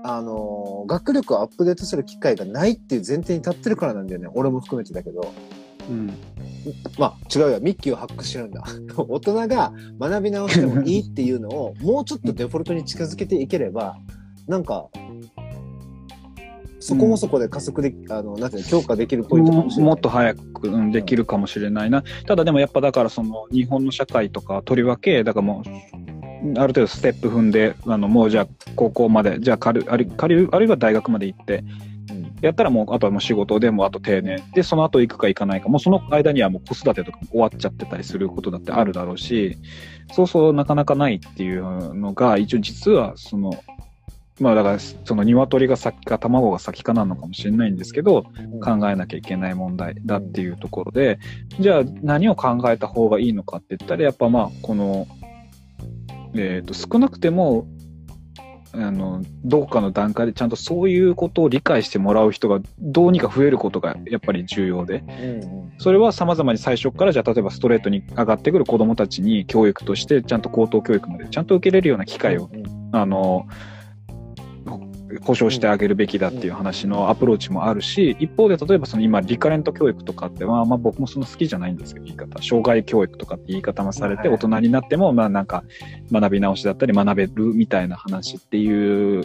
[0.05, 5.33] あのー学力をアップデートする機会がないっていう前提に立ってるからなんだよね俺も含めてだけど
[5.89, 6.13] うん。
[6.99, 7.61] まあ違うよ。
[7.61, 8.63] ミッキーをハックしてるんだ。
[8.97, 13.97] 大人が学び直してもいいっていうのをもうちょっとデフォルトに近づけていければ
[14.47, 14.89] なんか
[16.81, 19.87] そこもそこで加速で、あのなんていうの強化できるポイントかもしれない。
[19.87, 22.03] もっと早くうんできるかもしれないな。
[22.27, 31.90] ただでもやっぱだからその日本の社会とかとりわけ、だからもう、ある程度ステップ踏んで、あのもうじゃあ高校まで、じゃあ仮ある仮あるいは大学まで行って、うん
[32.41, 34.43] やったらもう、あとはもう仕事でもうあと定年。
[34.55, 35.69] で、その後行くか行かないか。
[35.69, 39.57] もうその間にはもう子育てとかも終わっちゃってたりすることだってあるだろうし、
[40.13, 43.53] そうそうなかなかないっていうのが、一応実はその、
[44.41, 48.25] まあだから、その鶏が先か卵が先かなのかもしれないんですけど、
[48.65, 51.19] 考えなきゃいけない問題だっていうところで、
[51.61, 55.07] じゃあ何を考えた方がいいのかって言ったら、やっぱまあ、この、
[56.35, 57.67] えっ、と、少なくても、
[58.73, 65.03] あの、どこかの段階でちゃんとそういうことを理解してもらう人がどうにか増えることがやっぱり重要で、
[65.79, 72.65] それは様々に最初から、じゃあ例えばストレートに上がってくる子供たちに教育として、ちゃんと高等教育までちゃんと受けれるような機会をうん。
[72.93, 73.47] あの、
[75.23, 82.41] 保障してあげるべきだっていう話のアプローチもあるし、一方で例えばその今リカレント教育とかって、まあまあ僕もその好きじゃないんですけど、言い方。
[82.43, 85.65] 障害教育とかって言い方もされて、はい大人になっても、まあなんか
[86.13, 89.25] 学び直しだったり学べるみたいな話っていう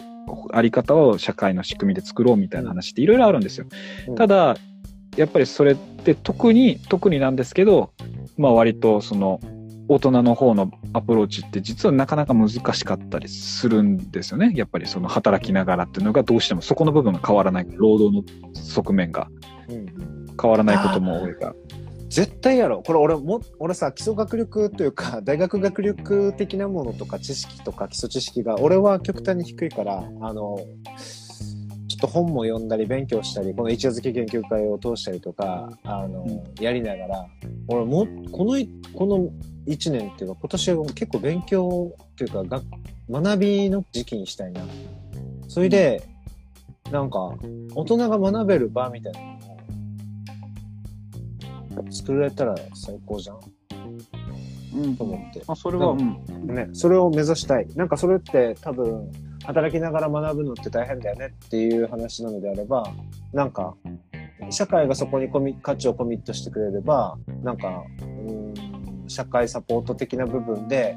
[0.52, 3.66] あり方を社会の仕組みで作ろうみたいな話っていろいろあるんですよ。
[4.08, 4.56] うんただ、
[5.16, 7.92] やっぱりそれって特に、特になんですけど、
[8.36, 9.40] まあ割とその
[9.88, 14.52] 大人の方のアプローチって実はなかなか難しかったりするんですよね。
[14.54, 17.66] やっぱりその働きながらっていうのがどうしてもそこの部分が変わらない。
[17.70, 19.28] 労働の側面が
[19.68, 21.54] うん変わらないことも多いから。
[22.08, 30.56] 絶対やろこれ俺も俺さ基礎学力というか 大学学力的なものとか知識とか基礎知識が俺は極端に低いからあの
[31.88, 37.26] ちょっと本も読んだり勉強したりこの一夜漬け研究会を通したりとかあの、うやりながら
[37.68, 39.28] 俺もこのいこの
[39.66, 42.62] 1年っていうか今年は結構勉強っていうかが
[43.10, 44.62] 学びの時期にしたいな
[45.48, 46.02] それで
[46.90, 47.18] なんか
[47.74, 49.20] 大人が学べる場みたいな
[51.82, 53.40] のを作られたら最高じゃん
[54.76, 55.42] うんと思って。
[55.46, 56.54] まあ、それは、ううん。
[56.54, 57.66] ね、それを目指したい。
[57.74, 59.10] なんかそれって多分、
[59.44, 62.92] 働きながら学ぶのって大変だよねっていう話なのであれば、
[63.32, 63.74] なんか、
[64.50, 68.65] 社会がそこにコミ価値をコミットしてくれれば、なんか、うーん
[69.08, 70.96] 社会サポート的な部分で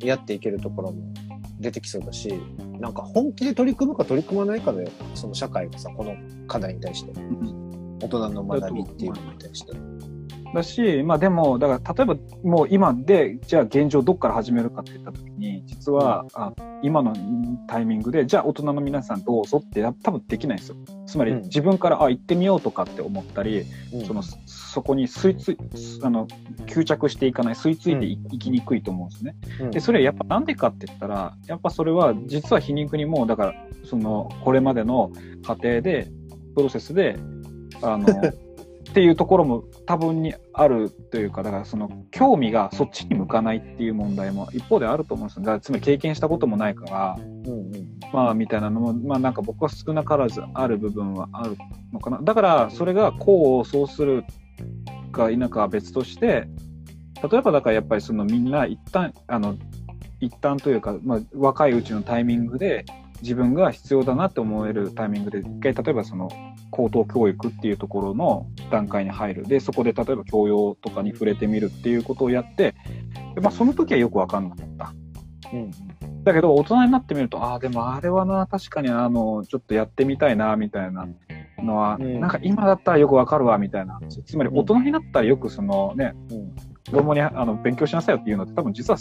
[0.00, 1.12] やっていけるところも
[1.60, 2.32] 出てきそうだし、
[2.80, 6.16] なんか本気で取り組むか取り組まないかで、その社会がさ、この
[6.46, 7.12] 課題に対して。
[7.12, 7.68] うん
[8.00, 9.72] 大人の学びっていうのに対して。
[10.54, 16.52] だし、まあでも、だから例えばもう今で、じゃあ現状どっから始めるかって言った時に、実は、あ
[16.82, 17.14] 今の
[17.66, 20.76] タイミングで、じゃあ大人の皆さんどうぞってや多分できないんですよ。
[21.06, 21.42] つまりうん。
[21.42, 24.04] 自分から、あ、行ってみようとかって思ったり、うん。
[24.04, 25.58] その、そこに吸いつい、
[26.02, 26.26] あの、
[26.66, 29.34] 吸着していかない、吸い付いてい,、きにくいと思うんですね。
[29.60, 29.70] うん。
[29.70, 33.54] で、それやっぱなんでかって言ったら、やっぱそれは実は皮肉にも、だから、
[33.84, 35.10] その、これまでの
[35.44, 36.10] 過程で、
[36.54, 37.16] プロセスで、
[37.82, 38.06] あの、
[38.88, 45.42] っていうところも多分にあるというか、だからその興味がそっちに向かないっていう問題も一方であると思うんですよ。
[45.42, 51.56] だからつまり経験したこともないから、うんうんまあみたいなのも、まあなんか僕は少なからずある部分はある
[51.92, 52.18] のかな。
[52.22, 54.24] だからそれが功を奏する
[55.12, 56.48] か否かは別として、
[57.30, 59.56] 例えばだからやっぱりそのみんな一旦、あの、
[60.20, 62.84] 一旦というか、まあ若いうちのタイミングで
[63.22, 66.28] 自分が必要だなって思えるタイミングで一回例えばその
[66.70, 69.44] 高等教育っていうところの段階に入る。
[69.44, 72.74] で、そこで例えば教養とかに触れてみるっていうことをやって、
[73.34, 74.92] でまあその時はよくわかんなかった。
[75.52, 75.70] うん
[76.24, 81.06] だけど、大人になってみると、ああ、でもあれはな、確かにあの、ちょっとやってみたいな、みたいな
[81.58, 83.98] のは、うんなんか今だったらよくわかるわ、みたいな。
[84.26, 86.54] つまり、うん大人になったらよくそのね、うん
[86.90, 88.98] 子供にあの勉強しなさいよっていうのって多分実は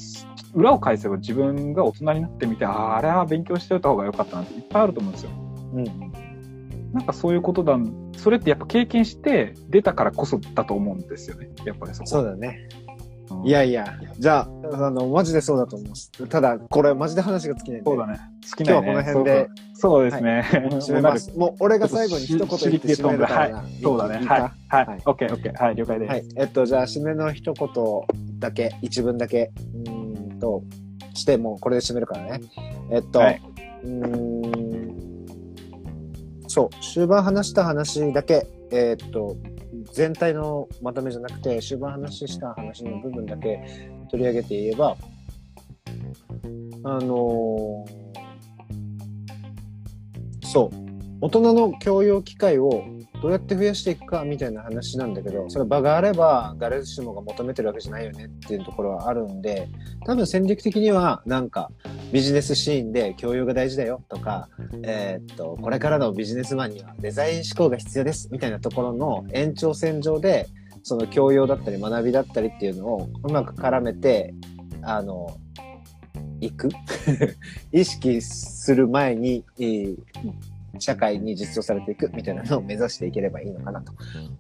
[0.54, 5.32] 裏を返せば自分が大人になってみて、あれは勉強しておいた方がよかったなっていっぱいあると思うんですよ。
[5.74, 6.28] うん
[6.94, 7.78] なんかそういうことだ、
[8.18, 11.50] それってやっぱ経験して出たからこそだと思うんですよね。
[11.66, 12.08] やっぱりそこ。
[12.08, 12.70] そうだね。
[13.30, 13.86] うんいやいや、
[14.18, 16.12] じゃあ、あの、マジでそうだと思います。
[16.28, 17.90] ただ、これ、マジで話が尽きないんで。
[17.90, 18.20] そうだね。
[18.50, 20.50] 好きな今日はこの辺でそうですね。
[20.52, 21.32] 締めます。
[21.38, 23.66] もう、俺が最後に一言言って締めるからな。
[23.82, 24.26] そうだね。
[24.26, 24.42] はい。
[24.42, 25.02] はいはい。
[25.06, 25.64] オッケー、オッケー。
[25.64, 26.10] はい、了解です。
[26.10, 26.26] はい。
[26.36, 27.70] えっと、じゃあ、締めの一言
[28.40, 29.52] だけ、一文だけ、
[29.86, 30.64] うーんと、
[31.14, 32.42] して、もうこれで締めるからね。
[32.92, 33.42] えっと、はい
[33.84, 35.26] うーん、
[36.48, 39.36] そう、終盤話した話だけ、えっと、
[39.94, 44.96] 全体のまとめじゃなくて、終盤話した話の部分だけ取り上げて言えば、
[46.84, 48.08] あのー
[50.48, 50.78] そう、
[51.20, 52.86] 大人の教養機会を
[53.22, 59.68] どうやって増やしていくかみたいな話なんだけど、それ場があれば誰しもが求めてるわけじゃないよねっていうところはあるんで、
[60.06, 61.72] 多分戦略的にはなんか
[62.12, 64.50] ビジネスシーンで教養が大事だよとか、
[64.84, 70.48] えーっと、これからのビジネスマンにはデザイン思考が必要ですみたいなところの延長線上で、
[70.84, 74.34] その教養だったり学びだったりっていうのをうまく絡めて、
[74.84, 75.36] あの、
[76.40, 76.70] いく。
[77.74, 79.44] 意識する前に、
[80.80, 83.92] 社会に実装されていくみたいなのを目指していければいいのかなと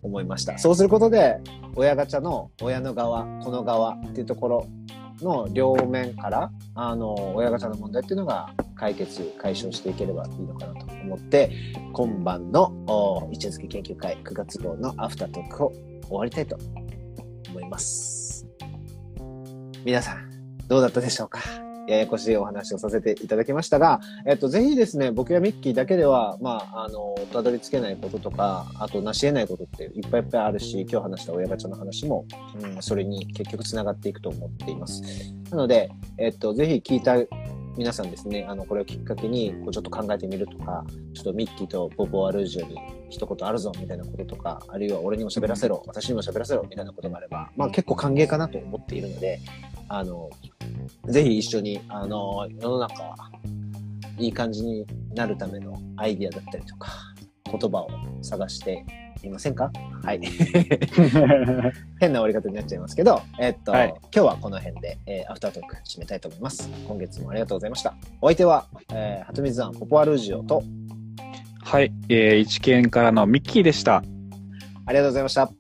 [0.02, 0.58] 思いました。
[0.58, 1.38] そうすることで、
[1.76, 4.68] 親ガチャの親の側、子の側っていうところ
[5.22, 11.52] の両面から、あの、親ガチャの問題っていうのが解決、解消していければいいのかなと思って、
[11.94, 15.74] 今晩のお一夜漬け研究会9月号のアフタートークを
[16.04, 16.58] 終わりたいと
[17.50, 18.46] 思います。
[19.84, 20.30] 皆さん、
[20.68, 21.67] どうだったでしょうか？
[21.88, 32.26] ややこしいお話をさせていただきましたが、えっと、ぜひですね、僕やミッキーだけでは、まあ、あの、たどり着けないこととか、あと、成し得ないことっていっぱいいっぱいあるし、今日話した親ガチャの話も、
[32.62, 35.02] うん、それに結局つながっていくと思っています。
[35.50, 37.16] なので、えっと、ぜひ聞いた
[37.78, 40.84] 皆さんですね、あの、これをきっかけに、こうちょっと考えてみるとか、
[41.14, 42.76] ちょっとミッキーとポポアルージュに
[43.10, 49.40] 一言あるぞみたいなこととか、あるいは俺にも喋らせろ、私にも喋らせろみたいなことがあれば、まあ結構歓迎かなと思っているので、
[49.90, 50.30] あの、
[51.06, 53.16] ぜひ一緒に、あの、世の中、
[54.18, 56.90] いい感じになるためのアイディアだったりとか、
[57.48, 57.90] 言葉を
[58.22, 58.86] 探して
[59.24, 59.72] いませんか？
[60.04, 60.22] はい。
[62.00, 66.70] 変な終わり方になっちゃいますけど、えっと、はい今日はこの辺で、えーアフタートーク締めたいと思います。
[66.88, 67.96] 今月もありがとうございました。
[68.22, 70.64] お相手は、えー、はとみず庵ポポアルージオと、
[71.64, 74.04] はい、えー、一見からのミッキーでした。
[74.86, 75.52] ありがとうございました。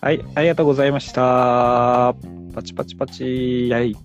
[0.00, 2.14] はい、ありがとうございました。
[2.54, 3.96] パチパチパチ、やい。